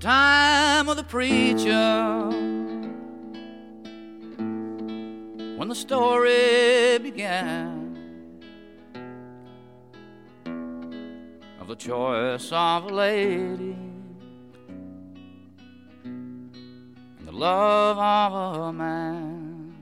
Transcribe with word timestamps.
time 0.00 0.88
of 0.88 0.96
the 0.96 1.02
preacher 1.02 2.28
when 5.56 5.68
the 5.68 5.74
story 5.74 6.98
began 7.02 7.96
of 11.60 11.66
the 11.66 11.74
choice 11.74 12.52
of 12.52 12.84
a 12.84 12.94
lady 12.94 13.76
and 16.04 17.26
the 17.26 17.32
love 17.32 17.98
of 17.98 18.68
a 18.68 18.72
man. 18.72 19.74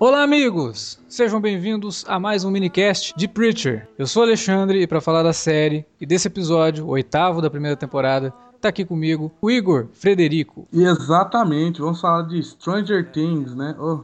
Olá, 0.00 0.22
amigos! 0.22 0.98
Sejam 1.08 1.40
bem-vindos 1.40 2.04
a 2.08 2.18
mais 2.18 2.44
um 2.44 2.50
minicast 2.50 3.14
de 3.16 3.28
Preacher. 3.28 3.88
Eu 3.96 4.06
sou 4.06 4.22
Alexandre 4.22 4.82
e 4.82 4.86
para 4.86 5.00
falar 5.00 5.22
da 5.22 5.32
série 5.32 5.86
e 6.00 6.04
desse 6.04 6.28
episódio, 6.28 6.84
o 6.84 6.88
oitavo 6.88 7.40
da 7.40 7.48
primeira 7.48 7.76
temporada, 7.76 8.34
tá 8.64 8.70
aqui 8.70 8.84
comigo 8.84 9.30
o 9.42 9.50
Igor 9.50 9.88
Frederico. 9.92 10.66
E 10.72 10.84
exatamente, 10.84 11.82
vamos 11.82 12.00
falar 12.00 12.22
de 12.22 12.42
Stranger 12.42 13.12
Things, 13.12 13.54
né? 13.54 13.76
Oh. 13.78 14.00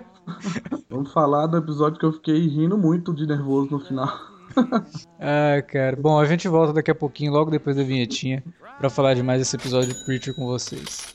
vamos 0.88 1.12
falar 1.12 1.46
do 1.46 1.58
episódio 1.58 1.98
que 1.98 2.06
eu 2.06 2.12
fiquei 2.12 2.48
rindo 2.48 2.78
muito 2.78 3.12
de 3.12 3.26
nervoso 3.26 3.70
no 3.70 3.78
final. 3.78 4.08
ah, 5.20 5.60
cara. 5.68 5.96
Bom, 5.96 6.18
a 6.18 6.24
gente 6.24 6.48
volta 6.48 6.72
daqui 6.72 6.90
a 6.90 6.94
pouquinho, 6.94 7.32
logo 7.32 7.50
depois 7.50 7.76
da 7.76 7.82
vinhetinha, 7.82 8.42
para 8.78 8.88
falar 8.88 9.12
de 9.12 9.22
mais 9.22 9.42
esse 9.42 9.54
episódio 9.54 9.92
de 9.92 10.04
Preacher 10.06 10.34
com 10.34 10.46
vocês. 10.46 11.14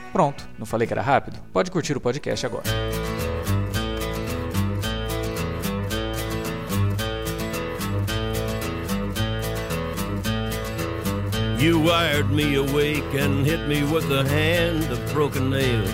Pronto, 0.11 0.47
não 0.59 0.65
falei 0.65 0.85
que 0.85 0.93
era 0.93 1.01
rápido? 1.01 1.39
Pode 1.53 1.71
curtir 1.71 1.95
o 1.95 2.01
podcast 2.01 2.45
agora. 2.45 2.65
You 11.57 11.79
wired 11.79 12.29
me 12.31 12.55
awake 12.55 13.13
and 13.13 13.45
hit 13.45 13.67
me 13.67 13.83
with 13.83 14.11
a 14.11 14.27
hand 14.27 14.91
of 14.91 14.99
broken 15.13 15.51
nails. 15.51 15.91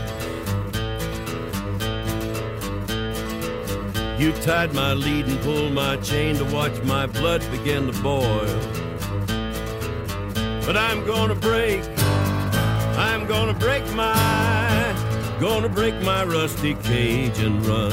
You 4.17 4.31
tied 4.41 4.73
my 4.73 4.93
lead 4.93 5.27
and 5.27 5.39
pulled 5.41 5.73
my 5.73 5.97
chain 5.97 6.37
to 6.37 6.45
watch 6.45 6.81
my 6.85 7.05
blood 7.05 7.43
begin 7.51 7.91
to 7.91 8.01
boil. 8.01 8.47
But 10.65 10.75
I'm 10.75 11.05
gonna 11.05 11.35
break 11.35 11.83
I'm 12.99 13.27
gonna 13.27 13.53
break 13.53 13.83
my, 13.93 14.15
gonna 15.39 15.69
break 15.69 15.93
my 16.03 16.23
rusty 16.23 16.73
cage 16.81 17.39
and 17.45 17.61
run. 17.67 17.91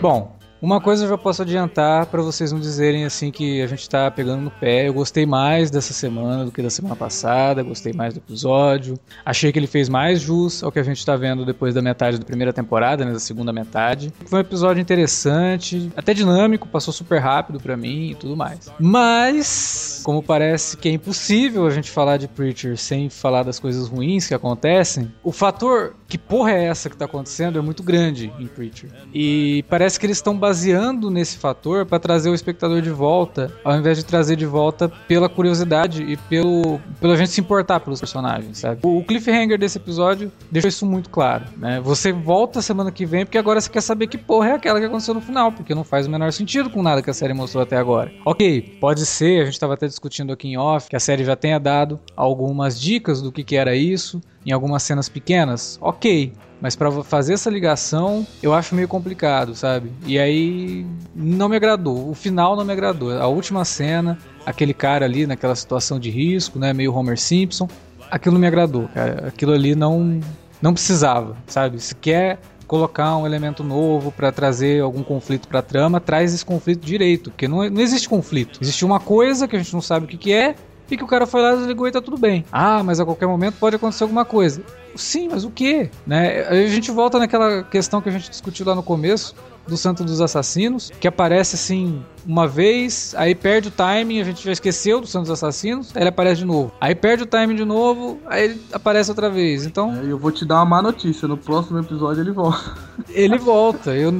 Bom, 0.00 0.40
uma 0.62 0.78
coisa 0.78 1.04
eu 1.04 1.08
já 1.08 1.16
posso 1.16 1.40
adiantar 1.40 2.04
para 2.06 2.20
vocês 2.20 2.52
não 2.52 2.60
dizerem 2.60 3.06
assim 3.06 3.30
que 3.30 3.62
a 3.62 3.66
gente 3.66 3.88
tá 3.88 4.10
pegando 4.10 4.42
no 4.42 4.50
pé. 4.50 4.88
Eu 4.88 4.92
gostei 4.92 5.24
mais 5.24 5.70
dessa 5.70 5.94
semana 5.94 6.44
do 6.44 6.52
que 6.52 6.60
da 6.60 6.68
semana 6.68 6.94
passada, 6.94 7.62
gostei 7.62 7.94
mais 7.94 8.12
do 8.12 8.18
episódio. 8.18 8.98
Achei 9.24 9.50
que 9.52 9.58
ele 9.58 9.66
fez 9.66 9.88
mais 9.88 10.20
jus 10.20 10.62
ao 10.62 10.70
que 10.70 10.78
a 10.78 10.82
gente 10.82 11.04
tá 11.04 11.16
vendo 11.16 11.46
depois 11.46 11.72
da 11.72 11.80
metade 11.80 12.18
da 12.18 12.26
primeira 12.26 12.52
temporada, 12.52 13.06
né, 13.06 13.12
da 13.12 13.18
segunda 13.18 13.54
metade. 13.54 14.12
Foi 14.26 14.38
um 14.38 14.42
episódio 14.42 14.82
interessante, 14.82 15.90
até 15.96 16.12
dinâmico, 16.12 16.68
passou 16.68 16.92
super 16.92 17.20
rápido 17.20 17.58
para 17.58 17.74
mim 17.74 18.10
e 18.10 18.14
tudo 18.14 18.36
mais. 18.36 18.70
Mas, 18.78 19.99
como 20.02 20.22
parece 20.22 20.76
que 20.76 20.88
é 20.88 20.92
impossível 20.92 21.66
a 21.66 21.70
gente 21.70 21.90
falar 21.90 22.16
de 22.16 22.28
Preacher 22.28 22.76
sem 22.76 23.08
falar 23.08 23.42
das 23.42 23.58
coisas 23.58 23.88
ruins 23.88 24.26
que 24.26 24.34
acontecem, 24.34 25.12
o 25.22 25.32
fator 25.32 25.94
que 26.08 26.18
porra 26.18 26.52
é 26.52 26.64
essa 26.64 26.90
que 26.90 26.96
tá 26.96 27.04
acontecendo 27.04 27.58
é 27.58 27.62
muito 27.62 27.82
grande 27.82 28.32
em 28.38 28.46
Preacher. 28.46 28.90
E 29.14 29.64
parece 29.68 29.98
que 29.98 30.06
eles 30.06 30.18
estão 30.18 30.36
baseando 30.36 31.08
nesse 31.10 31.38
fator 31.38 31.86
para 31.86 31.98
trazer 31.98 32.30
o 32.30 32.34
espectador 32.34 32.82
de 32.82 32.90
volta, 32.90 33.52
ao 33.64 33.76
invés 33.76 33.96
de 33.96 34.04
trazer 34.04 34.36
de 34.36 34.46
volta 34.46 34.88
pela 35.06 35.28
curiosidade 35.28 36.02
e 36.02 36.16
pelo, 36.16 36.80
pelo 37.00 37.12
a 37.12 37.16
gente 37.16 37.30
se 37.30 37.40
importar 37.40 37.80
pelos 37.80 38.00
personagens, 38.00 38.58
sabe? 38.58 38.80
O 38.82 39.04
cliffhanger 39.04 39.58
desse 39.58 39.78
episódio 39.78 40.32
deixou 40.50 40.68
isso 40.68 40.86
muito 40.86 41.10
claro, 41.10 41.44
né? 41.56 41.80
Você 41.80 42.12
volta 42.12 42.60
semana 42.60 42.90
que 42.90 43.06
vem 43.06 43.24
porque 43.24 43.38
agora 43.38 43.60
você 43.60 43.70
quer 43.70 43.80
saber 43.80 44.08
que 44.08 44.18
porra 44.18 44.50
é 44.50 44.52
aquela 44.54 44.80
que 44.80 44.86
aconteceu 44.86 45.14
no 45.14 45.20
final, 45.20 45.52
porque 45.52 45.74
não 45.74 45.84
faz 45.84 46.06
o 46.06 46.10
menor 46.10 46.32
sentido 46.32 46.70
com 46.70 46.82
nada 46.82 47.02
que 47.02 47.10
a 47.10 47.14
série 47.14 47.32
mostrou 47.32 47.62
até 47.62 47.76
agora. 47.76 48.10
Ok, 48.24 48.78
pode 48.80 49.06
ser, 49.06 49.42
a 49.42 49.44
gente 49.44 49.54
estava 49.54 49.74
até 49.74 49.86
discutindo 49.90 50.32
aqui 50.32 50.48
em 50.48 50.56
off, 50.56 50.88
que 50.88 50.96
a 50.96 51.00
série 51.00 51.24
já 51.24 51.36
tenha 51.36 51.58
dado 51.58 52.00
algumas 52.16 52.80
dicas 52.80 53.20
do 53.20 53.30
que, 53.30 53.44
que 53.44 53.56
era 53.56 53.74
isso, 53.76 54.20
em 54.44 54.52
algumas 54.52 54.82
cenas 54.82 55.08
pequenas, 55.08 55.78
ok. 55.80 56.32
Mas 56.60 56.76
para 56.76 56.90
fazer 57.02 57.34
essa 57.34 57.48
ligação, 57.48 58.26
eu 58.42 58.52
acho 58.52 58.74
meio 58.74 58.86
complicado, 58.86 59.54
sabe? 59.54 59.90
E 60.04 60.18
aí 60.18 60.86
não 61.14 61.48
me 61.48 61.56
agradou. 61.56 62.10
O 62.10 62.14
final 62.14 62.54
não 62.54 62.64
me 62.64 62.72
agradou. 62.72 63.12
A 63.18 63.26
última 63.26 63.64
cena, 63.64 64.18
aquele 64.44 64.74
cara 64.74 65.06
ali 65.06 65.26
naquela 65.26 65.54
situação 65.54 65.98
de 65.98 66.10
risco, 66.10 66.58
né, 66.58 66.74
meio 66.74 66.94
Homer 66.94 67.18
Simpson, 67.18 67.66
aquilo 68.10 68.38
me 68.38 68.46
agradou, 68.46 68.88
cara. 68.88 69.28
Aquilo 69.28 69.52
ali 69.52 69.74
não 69.74 70.20
não 70.60 70.74
precisava, 70.74 71.36
sabe? 71.46 71.80
Se 71.80 71.94
quer 71.94 72.38
colocar 72.70 73.16
um 73.16 73.26
elemento 73.26 73.64
novo 73.64 74.12
para 74.12 74.30
trazer 74.30 74.80
algum 74.80 75.02
conflito 75.02 75.48
para 75.48 75.58
a 75.58 75.62
trama, 75.62 76.00
traz 76.00 76.32
esse 76.32 76.46
conflito 76.46 76.86
direito, 76.86 77.32
porque 77.32 77.48
não, 77.48 77.68
não 77.68 77.80
existe 77.80 78.08
conflito. 78.08 78.60
Existe 78.62 78.84
uma 78.84 79.00
coisa 79.00 79.48
que 79.48 79.56
a 79.56 79.58
gente 79.58 79.74
não 79.74 79.82
sabe 79.82 80.06
o 80.06 80.08
que, 80.08 80.16
que 80.16 80.32
é 80.32 80.54
e 80.88 80.96
que 80.96 81.02
o 81.02 81.06
cara 81.08 81.26
foi 81.26 81.42
lá, 81.42 81.56
desligou 81.56 81.88
e 81.88 81.90
tá 81.90 82.00
tudo 82.00 82.16
bem. 82.16 82.44
Ah, 82.52 82.80
mas 82.84 83.00
a 83.00 83.04
qualquer 83.04 83.26
momento 83.26 83.56
pode 83.58 83.74
acontecer 83.74 84.04
alguma 84.04 84.24
coisa. 84.24 84.62
Sim, 84.94 85.30
mas 85.32 85.44
o 85.44 85.50
que? 85.50 85.90
Né? 86.06 86.46
A 86.46 86.68
gente 86.68 86.92
volta 86.92 87.18
naquela 87.18 87.64
questão 87.64 88.00
que 88.00 88.08
a 88.08 88.12
gente 88.12 88.30
discutiu 88.30 88.64
lá 88.64 88.76
no 88.76 88.84
começo 88.84 89.34
do 89.70 89.76
Santo 89.76 90.04
dos 90.04 90.20
Assassinos, 90.20 90.90
que 91.00 91.08
aparece 91.08 91.54
assim 91.54 92.04
uma 92.26 92.46
vez, 92.46 93.14
aí 93.16 93.34
perde 93.34 93.68
o 93.68 93.70
timing, 93.70 94.20
a 94.20 94.24
gente 94.24 94.44
já 94.44 94.52
esqueceu 94.52 95.00
do 95.00 95.06
Santo 95.06 95.22
dos 95.22 95.30
Assassinos, 95.30 95.92
aí 95.94 96.02
ele 96.02 96.10
aparece 96.10 96.40
de 96.40 96.44
novo. 96.44 96.72
Aí 96.80 96.94
perde 96.94 97.22
o 97.22 97.26
timing 97.26 97.54
de 97.54 97.64
novo, 97.64 98.18
aí 98.26 98.44
ele 98.44 98.62
aparece 98.72 99.10
outra 99.10 99.30
vez. 99.30 99.64
Então. 99.64 99.96
É, 99.96 100.04
eu 100.12 100.18
vou 100.18 100.30
te 100.30 100.44
dar 100.44 100.56
uma 100.56 100.66
má 100.66 100.82
notícia, 100.82 101.26
no 101.26 101.36
próximo 101.36 101.78
episódio 101.78 102.22
ele 102.22 102.32
volta. 102.32 102.90
Ele 103.08 103.38
volta. 103.38 103.94
Eu 103.94 104.12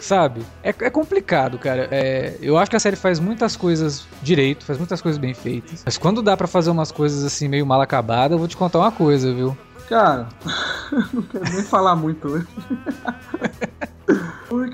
Sabe? 0.00 0.44
É, 0.62 0.70
é 0.70 0.90
complicado, 0.90 1.58
cara. 1.58 1.88
É, 1.90 2.36
eu 2.40 2.58
acho 2.58 2.70
que 2.70 2.76
a 2.76 2.80
série 2.80 2.96
faz 2.96 3.20
muitas 3.20 3.56
coisas 3.56 4.06
direito, 4.22 4.64
faz 4.64 4.78
muitas 4.78 5.00
coisas 5.00 5.18
bem 5.18 5.32
feitas. 5.32 5.82
Mas 5.84 5.96
quando 5.96 6.22
dá 6.22 6.36
para 6.36 6.46
fazer 6.46 6.70
umas 6.70 6.90
coisas 6.90 7.24
assim 7.24 7.48
meio 7.48 7.64
mal 7.64 7.80
acabadas, 7.80 8.32
eu 8.32 8.38
vou 8.38 8.48
te 8.48 8.56
contar 8.56 8.80
uma 8.80 8.90
coisa, 8.90 9.32
viu? 9.32 9.56
Cara, 9.88 10.28
não 11.12 11.22
quero 11.22 11.44
nem 11.44 11.62
falar 11.62 11.94
muito 11.94 12.28
hoje. 12.28 12.46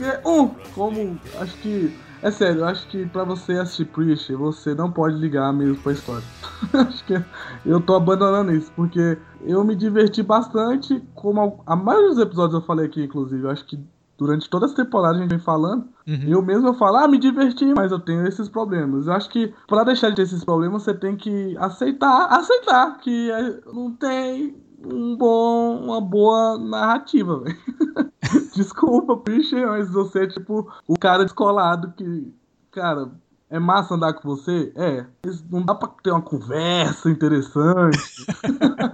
Porque, 0.02 0.28
um, 0.28 0.48
como 0.74 1.18
acho 1.38 1.56
que. 1.58 1.96
É 2.20 2.30
sério, 2.30 2.60
eu 2.60 2.66
acho 2.66 2.86
que 2.86 3.04
pra 3.06 3.24
você 3.24 3.54
assistir 3.54 3.84
Preacher, 3.86 4.38
você 4.38 4.76
não 4.76 4.92
pode 4.92 5.16
ligar 5.16 5.52
mesmo 5.52 5.76
pra 5.82 5.92
história. 5.92 6.24
acho 6.72 7.04
que 7.04 7.20
eu 7.66 7.80
tô 7.80 7.96
abandonando 7.96 8.52
isso, 8.52 8.70
porque 8.76 9.18
eu 9.40 9.64
me 9.64 9.74
diverti 9.74 10.22
bastante, 10.22 11.02
como 11.16 11.62
a, 11.66 11.72
a 11.72 11.76
maioria 11.76 12.10
dos 12.10 12.18
episódios 12.20 12.54
eu 12.54 12.64
falei 12.64 12.86
aqui, 12.86 13.02
inclusive. 13.02 13.48
Acho 13.48 13.64
que 13.64 13.76
durante 14.16 14.48
toda 14.48 14.66
essa 14.66 14.76
temporada 14.76 15.18
a 15.18 15.20
gente 15.20 15.30
vem 15.30 15.38
falando. 15.40 15.88
Uhum. 16.06 16.28
Eu 16.28 16.42
mesmo 16.42 16.68
eu 16.68 16.74
falo, 16.74 16.98
ah, 16.98 17.08
me 17.08 17.18
diverti, 17.18 17.72
mas 17.74 17.90
eu 17.90 17.98
tenho 17.98 18.24
esses 18.24 18.48
problemas. 18.48 19.08
Eu 19.08 19.14
acho 19.14 19.28
que 19.28 19.52
para 19.66 19.82
deixar 19.82 20.10
de 20.10 20.16
ter 20.16 20.22
esses 20.22 20.44
problemas, 20.44 20.84
você 20.84 20.94
tem 20.94 21.16
que 21.16 21.56
aceitar, 21.58 22.26
aceitar 22.26 22.98
que 22.98 23.30
é, 23.32 23.60
não 23.72 23.90
tem 23.92 24.61
um 24.86 25.16
bom, 25.16 25.76
uma 25.84 26.00
boa 26.00 26.58
narrativa, 26.58 27.40
velho. 27.40 27.58
Desculpa, 28.54 29.16
Christian, 29.18 29.66
mas 29.66 29.90
você 29.90 30.24
é 30.24 30.26
tipo 30.26 30.70
o 30.86 30.98
cara 30.98 31.24
descolado 31.24 31.92
que, 31.92 32.32
cara, 32.70 33.10
é 33.52 33.58
massa 33.58 33.94
andar 33.94 34.14
com 34.14 34.28
você? 34.28 34.72
É. 34.74 35.04
Não 35.50 35.62
dá 35.62 35.74
pra 35.74 35.88
ter 36.02 36.10
uma 36.10 36.22
conversa 36.22 37.10
interessante. 37.10 37.98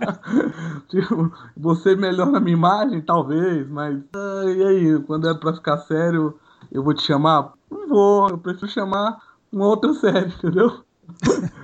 tipo, 0.89 1.33
você 1.57 1.95
melhora 1.95 2.39
a 2.39 2.41
minha 2.41 2.57
imagem, 2.57 3.01
talvez, 3.01 3.69
mas. 3.69 4.03
Ah, 4.17 4.45
e 4.47 4.65
aí, 4.65 5.03
quando 5.05 5.29
é 5.29 5.35
pra 5.35 5.55
ficar 5.55 5.79
sério, 5.79 6.39
eu 6.73 6.83
vou 6.83 6.93
te 6.93 7.03
chamar? 7.03 7.53
Não 7.71 7.89
vou, 7.89 8.29
eu 8.31 8.39
prefiro 8.39 8.69
chamar 8.69 9.19
uma 9.53 9.67
outra 9.67 9.93
série, 9.95 10.27
entendeu? 10.35 10.83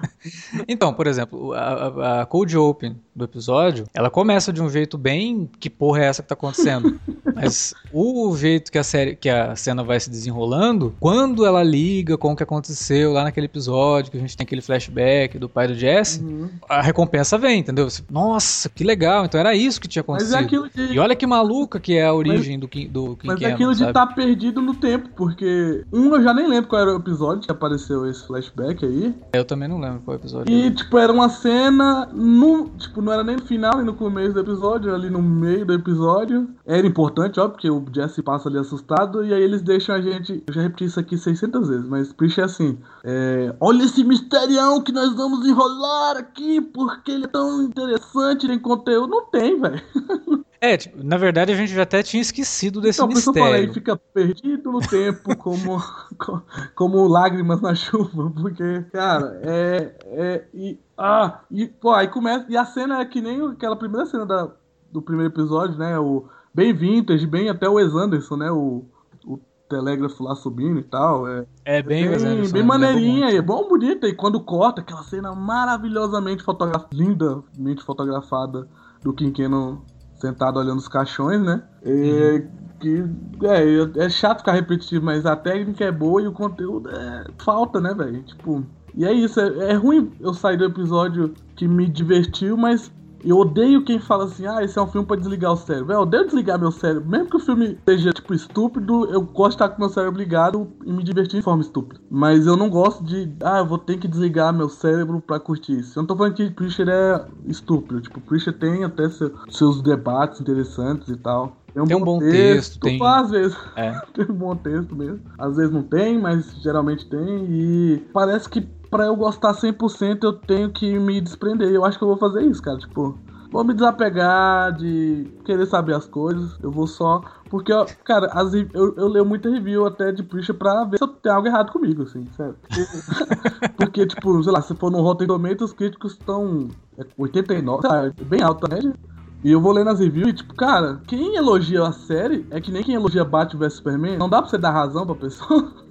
Então, 0.69 0.93
por 0.93 1.07
exemplo, 1.07 1.53
a, 1.53 2.23
a, 2.23 2.27
Cold 2.27 2.57
Open 2.57 2.97
do 3.15 3.25
episódio, 3.25 3.87
ela 3.95 4.11
começa 4.11 4.53
de 4.53 4.63
um 4.63 4.69
jeito 4.69 4.97
bem. 4.99 5.49
Que 5.61 5.69
porra 5.71 6.01
é 6.01 6.07
essa 6.07 6.23
que 6.23 6.29
tá 6.29 6.35
acontecendo? 6.35 6.99
Mas 7.35 7.75
o 7.93 8.37
jeito 8.37 8.71
que 8.71 8.79
a 8.79 8.85
série, 8.85 9.17
que 9.17 9.29
a 9.29 9.57
cena 9.57 9.83
vai 9.83 9.99
se 9.99 10.09
desenrolando, 10.09 10.95
quando 11.01 11.45
ela 11.45 11.63
liga 11.63 12.17
com 12.17 12.33
o 12.33 12.37
que 12.37 12.43
aconteceu 12.43 13.13
lá 13.13 13.25
naquele 13.25 13.47
episódio, 13.47 14.11
que 14.11 14.17
a 14.17 14.21
gente 14.21 14.37
tem 14.37 14.45
aquele 14.45 14.61
flashback 14.63 15.39
do 15.39 15.49
pai 15.49 15.67
do 15.69 15.75
Jesse, 15.75 16.23
Uhum. 16.23 16.49
a 16.69 16.81
recompensa 16.81 17.37
vem, 17.37 17.59
entendeu? 17.61 17.91
Você, 17.91 18.03
Nossa, 18.11 18.69
que 18.69 18.85
legal, 18.85 19.25
então 19.25 19.39
era 19.41 19.55
isso 19.55 19.81
que 19.81 19.89
tinha 19.89 20.05
Mas 20.07 20.33
acontecido. 20.33 20.71
é 20.77 20.87
de. 20.87 20.95
E 20.95 20.99
olha 20.99 21.17
que 21.17 21.27
maluca 21.27 21.81
que 21.81 21.97
é 21.97 22.05
a 22.07 22.15
origem 22.15 22.59
do, 22.59 22.69
Kim- 22.69 22.89
do 22.89 23.19
Mas 23.25 23.35
é 23.37 23.39
Quinquema, 23.39 23.55
aquilo 23.55 23.73
de 23.73 23.79
sabe? 23.79 23.91
estar 23.91 24.07
perdido 24.09 24.63
no 24.63 24.75
tempo, 24.75 25.09
porque 25.17 25.85
um 25.93 26.15
eu 26.15 26.23
já 26.23 26.33
nem 26.33 26.49
lembro 26.49 26.69
qual 26.71 26.83
era 26.83 26.93
o 26.95 26.99
episódio 26.99 27.43
que 27.43 27.51
apareceu 27.51 28.09
esse 28.09 28.25
flashback 28.27 28.85
aí. 28.85 29.15
Eu 29.33 29.45
também 29.45 29.69
não 29.69 29.81
lembro 29.81 30.01
qual 30.05 30.14
episódio. 30.17 30.53
E, 30.53 30.71
tipo, 30.71 30.99
era 30.99 31.13
uma 31.13 31.29
cena. 31.29 32.09
No, 32.13 32.69
tipo, 32.71 33.01
não 33.01 33.13
era 33.13 33.25
nem 33.25 33.37
no 33.37 33.47
final 33.47 33.77
nem 33.77 33.85
no 33.85 33.95
começo 33.95 34.35
do 34.35 34.41
episódio, 34.41 34.95
ali 34.95 35.11
no 35.11 35.23
meio 35.23 35.65
do 35.67 35.73
episódio. 35.73 36.49
Era 36.67 36.87
importante, 36.87 37.41
ó, 37.41 37.49
porque 37.49 37.71
o 37.71 37.85
Jesse 37.93 38.23
passa 38.23 38.49
ali 38.49 38.59
assustado, 38.59 39.25
e 39.25 39.33
aí 39.33 39.43
eles 39.43 39.63
deixam 39.63 39.95
a 39.95 40.01
gente. 40.01 40.43
Eu 40.47 40.55
já 40.55 40.63
repeti 40.63 40.85
isso 40.85 41.01
aqui 41.01 41.17
600 41.17 41.69
vezes, 41.69 41.89
mas 41.89 42.13
Prish 42.13 42.39
é 42.39 42.43
assim: 42.43 42.79
é, 43.05 43.55
Olha 43.61 43.85
esse 43.85 44.05
misterião 44.05 44.81
que 44.81 44.93
nós 44.93 45.15
vamos 45.15 45.47
enrolar 45.47 46.17
aqui, 46.17 46.61
porque 46.61 47.13
ele 47.13 47.25
é 47.25 47.29
tão 47.29 47.63
interessante, 47.63 48.47
tem 48.47 48.59
conteúdo. 48.59 49.11
Não 49.11 49.27
tem, 49.27 49.61
velho. 49.61 49.83
É, 50.73 50.77
tipo, 50.77 51.03
na 51.05 51.17
verdade 51.17 51.53
a 51.53 51.57
gente 51.57 51.73
já 51.75 51.83
até 51.83 52.03
tinha 52.03 52.21
esquecido 52.23 52.81
desse 52.81 52.99
Então, 52.99 53.09
por 53.09 53.19
isso 53.19 53.29
eu 53.31 53.35
mistério. 53.35 53.59
falei, 53.59 53.75
fica 53.75 53.97
perdido 53.97 54.73
no 54.73 54.81
tempo, 54.81 55.37
como, 55.37 55.79
co- 56.19 56.43
como 56.75 57.07
lágrimas 57.07 57.61
na 57.61 57.75
chuva, 57.75 58.31
porque, 58.31 58.83
cara, 58.93 59.41
é. 59.43 59.95
é 60.07 60.45
e, 60.55 60.79
ah, 60.97 61.41
e, 61.51 61.67
pô, 61.67 61.93
aí 61.93 62.09
começa. 62.09 62.47
E 62.49 62.57
a 62.57 62.65
cena 62.65 63.01
é 63.01 63.05
que 63.05 63.21
nem 63.21 63.41
aquela 63.49 63.77
primeira 63.77 64.07
cena 64.07 64.25
da, 64.25 64.51
do 64.91 65.03
primeiro 65.03 65.33
episódio, 65.33 65.77
né? 65.77 65.99
O 65.99 66.25
bem 66.55 66.73
vintage, 66.73 67.27
bem 67.27 67.51
até 67.51 67.69
o 67.69 67.75
Wes 67.75 67.93
Anderson, 67.95 68.37
né? 68.37 68.51
O, 68.51 68.85
o 69.27 69.39
telégrafo 69.69 70.23
lá 70.23 70.35
subindo 70.35 70.79
e 70.79 70.85
tal. 70.85 71.27
É, 71.29 71.45
É 71.65 71.83
bem, 71.83 72.07
bem, 72.07 72.15
Anderson, 72.15 72.53
bem 72.53 72.63
lembra 72.63 72.65
maneirinha, 72.65 73.27
é 73.31 73.43
bom, 73.43 73.69
bonita. 73.69 74.07
E 74.07 74.15
quando 74.15 74.41
corta, 74.41 74.81
aquela 74.81 75.03
cena 75.03 75.35
maravilhosamente 75.35 76.43
fotografada, 76.43 76.89
lindamente 76.95 77.83
fotografada 77.83 78.69
do 79.03 79.13
Quinqueno 79.13 79.85
sentado 80.25 80.59
olhando 80.59 80.79
os 80.79 80.89
caixões, 80.89 81.43
né? 81.43 81.63
É, 81.83 82.47
que, 82.81 83.05
é, 83.43 84.05
é 84.05 84.09
chato 84.09 84.39
ficar 84.39 84.53
repetitivo, 84.53 85.05
mas 85.05 85.27
a 85.27 85.37
técnica 85.37 85.85
é 85.85 85.93
boa 85.93 86.23
e 86.23 86.27
o 86.27 86.33
conteúdo 86.33 86.89
é 86.89 87.27
falta, 87.39 87.81
né, 87.81 87.93
velho? 87.93 88.23
Tipo, 88.23 88.65
e 88.95 89.05
é 89.05 89.13
isso, 89.13 89.39
é, 89.39 89.73
é 89.73 89.75
ruim 89.75 90.13
eu 90.21 90.33
sair 90.33 90.57
do 90.57 90.65
episódio 90.65 91.35
que 91.55 91.69
me 91.69 91.87
divertiu, 91.89 92.57
mas 92.57 92.91
eu 93.29 93.39
odeio 93.39 93.85
quem 93.85 93.99
fala 93.99 94.25
assim, 94.25 94.47
ah, 94.47 94.63
esse 94.63 94.79
é 94.79 94.83
um 94.83 94.87
filme 94.87 95.07
pra 95.07 95.17
desligar 95.17 95.53
o 95.53 95.57
cérebro. 95.57 95.93
É, 95.93 95.97
Eu 95.97 96.01
odeio 96.01 96.25
desligar 96.25 96.59
meu 96.59 96.71
cérebro. 96.71 97.09
Mesmo 97.09 97.29
que 97.31 97.37
o 97.37 97.41
filme 97.41 97.79
seja, 97.89 98.13
tipo, 98.13 98.35
estúpido, 98.35 99.07
eu 99.11 99.21
gosto 99.23 99.51
de 99.59 99.65
estar 99.65 99.69
com 99.71 99.81
meu 99.81 99.89
cérebro 99.89 100.19
ligado 100.19 100.69
e 100.85 100.93
me 100.93 101.03
divertir 101.03 101.39
de 101.39 101.45
forma 101.45 101.63
estúpida. 101.63 102.01
Mas 102.11 102.47
eu 102.47 102.57
não 102.57 102.69
gosto 102.71 103.03
de, 103.05 103.33
ah, 103.43 103.59
eu 103.59 103.67
vou 103.67 103.79
ter 103.79 103.99
que 103.99 104.09
desligar 104.09 104.53
meu 104.53 104.69
cérebro 104.69 105.21
pra 105.21 105.39
curtir 105.41 105.79
isso. 105.81 105.99
Eu 105.99 106.03
não 106.03 106.07
tô 106.09 106.17
falando 106.17 106.35
que 106.35 106.51
Preacher 106.51 106.89
é 106.89 107.25
estúpido. 107.47 108.01
Tipo, 108.01 108.21
Preacher 108.21 108.53
tem 108.53 108.85
até 108.85 109.09
seu- 109.09 109.33
seus 109.51 109.81
debates 109.83 110.41
interessantes 110.41 111.09
e 111.09 111.17
tal. 111.17 111.57
Tem 111.75 111.97
um 111.97 112.05
bom 112.05 112.21
texto, 112.21 112.79
tem- 112.81 113.01
Às 113.05 113.31
vezes 113.33 113.57
É. 113.75 113.91
tem 114.15 114.25
um 114.31 114.35
bom 114.35 114.55
texto 114.55 114.95
mesmo. 114.95 115.21
Às 115.37 115.57
vezes 115.57 115.73
não 115.73 115.83
tem, 115.83 116.17
mas 116.21 116.55
geralmente 116.63 117.05
tem. 117.07 117.47
E 117.51 118.03
parece 118.13 118.49
que 118.49 118.61
pra 118.95 119.07
eu 119.07 119.17
gostar 119.17 119.53
100% 119.53 120.23
eu 120.23 120.33
tenho 120.35 120.71
que 120.71 120.97
me 121.01 121.21
desprender. 121.21 121.69
Eu 121.69 121.85
acho 121.85 121.99
que 121.99 122.05
eu 122.05 122.09
vou 122.09 122.17
fazer 122.17 122.43
isso, 122.43 122.63
cara. 122.63 122.79
Tipo, 122.79 123.19
vou 123.51 123.65
me 123.65 123.75
desapegar 123.75 124.73
de 124.73 125.27
querer 125.45 125.67
saber 125.67 125.97
as 125.97 126.07
coisas. 126.07 126.57
Eu 126.63 126.71
vou 126.71 126.87
só. 126.87 127.21
Porque, 127.51 127.73
ó, 127.73 127.85
cara, 128.05 128.29
as 128.29 128.55
eu, 128.55 128.95
eu 128.97 129.09
leio 129.09 129.27
muita 129.27 129.51
review 129.51 129.85
até 129.85 130.13
de 130.13 130.23
Preacher 130.23 130.55
pra 130.55 130.85
ver 130.85 130.99
se 130.99 131.09
tem 131.09 131.33
algo 131.33 131.49
errado 131.49 131.73
comigo, 131.73 132.05
assim, 132.05 132.25
sério. 132.37 132.55
Porque, 133.77 134.07
tipo, 134.07 134.41
sei 134.45 134.53
lá, 134.53 134.63
se 134.63 134.77
for 134.77 134.93
no 134.93 135.03
Rotten 135.03 135.27
Tomatoes, 135.27 135.63
os 135.63 135.73
críticos 135.73 136.13
estão. 136.13 136.69
é, 136.97 137.05
89, 137.19 137.81
sei 137.81 137.91
lá, 137.91 138.13
bem 138.27 138.43
alta 138.43 138.69
a 138.71 138.75
média. 138.77 138.95
E 139.43 139.51
eu 139.51 139.61
vou 139.61 139.73
ler 139.73 139.85
nas 139.85 139.99
reviews 139.99 140.29
e, 140.29 140.33
tipo, 140.35 140.55
cara, 140.55 141.01
quem 141.09 141.35
elogia 141.35 141.83
a 141.83 141.93
série 141.93 142.47
é 142.49 142.61
que 142.61 142.71
nem 142.71 142.85
quem 142.85 142.95
elogia 142.95 143.25
Batman 143.25 143.59
vs 143.59 143.75
Superman. 143.75 144.19
Não 144.19 144.29
dá 144.29 144.41
pra 144.41 144.49
você 144.49 144.57
dar 144.57 144.71
razão 144.71 145.05
pra 145.05 145.17
pessoa. 145.17 145.84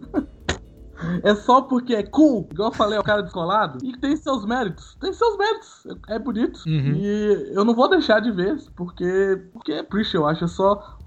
É 1.24 1.36
só 1.36 1.62
porque 1.62 1.96
é 1.96 2.04
cool, 2.04 2.48
igual 2.52 2.70
eu 2.70 2.76
falei, 2.76 2.98
é 2.98 3.02
o 3.02 3.04
cara 3.04 3.22
descolado. 3.22 3.80
E 3.84 3.98
tem 3.98 4.16
seus 4.16 4.46
méritos. 4.46 4.96
Tem 5.00 5.14
seus 5.14 5.38
méritos. 5.38 5.88
É 6.08 6.20
bonito. 6.20 6.62
Uhum. 6.66 6.94
E 6.96 7.52
eu 7.54 7.64
não 7.64 7.74
vou 7.74 7.90
deixar 7.90 8.20
de 8.20 8.32
ver, 8.32 8.58
porque. 8.76 9.42
Porque 9.54 9.72
é 9.74 9.84
Preacher, 9.84 10.20
eu 10.20 10.28
acho. 10.28 10.44
É 10.44 10.48
só. 10.48 10.98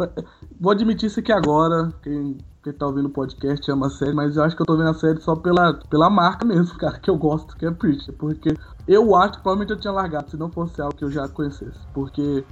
Vou 0.60 0.72
admitir 0.72 1.06
isso 1.06 1.20
aqui 1.20 1.32
agora. 1.32 1.92
Quem, 2.02 2.38
quem 2.62 2.72
tá 2.72 2.86
ouvindo 2.86 3.06
o 3.06 3.10
podcast 3.10 3.70
ama 3.70 3.86
a 3.86 3.90
série, 3.90 4.12
mas 4.12 4.36
eu 4.36 4.42
acho 4.42 4.56
que 4.56 4.62
eu 4.62 4.66
tô 4.66 4.76
vendo 4.76 4.90
a 4.90 4.94
série 4.94 5.20
só 5.20 5.36
pela, 5.36 5.74
pela 5.88 6.10
marca 6.10 6.44
mesmo, 6.46 6.76
cara, 6.78 6.98
que 6.98 7.10
eu 7.10 7.16
gosto, 7.16 7.56
que 7.56 7.66
é 7.66 7.70
Preacher. 7.70 8.14
Porque 8.14 8.54
eu 8.88 9.14
acho 9.14 9.34
que 9.34 9.42
provavelmente 9.42 9.72
eu 9.72 9.80
tinha 9.80 9.92
largado 9.92 10.30
se 10.30 10.36
não 10.36 10.50
fosse 10.50 10.80
algo 10.80 10.96
que 10.96 11.04
eu 11.04 11.10
já 11.10 11.28
conhecesse. 11.28 11.78
Porque 11.92 12.44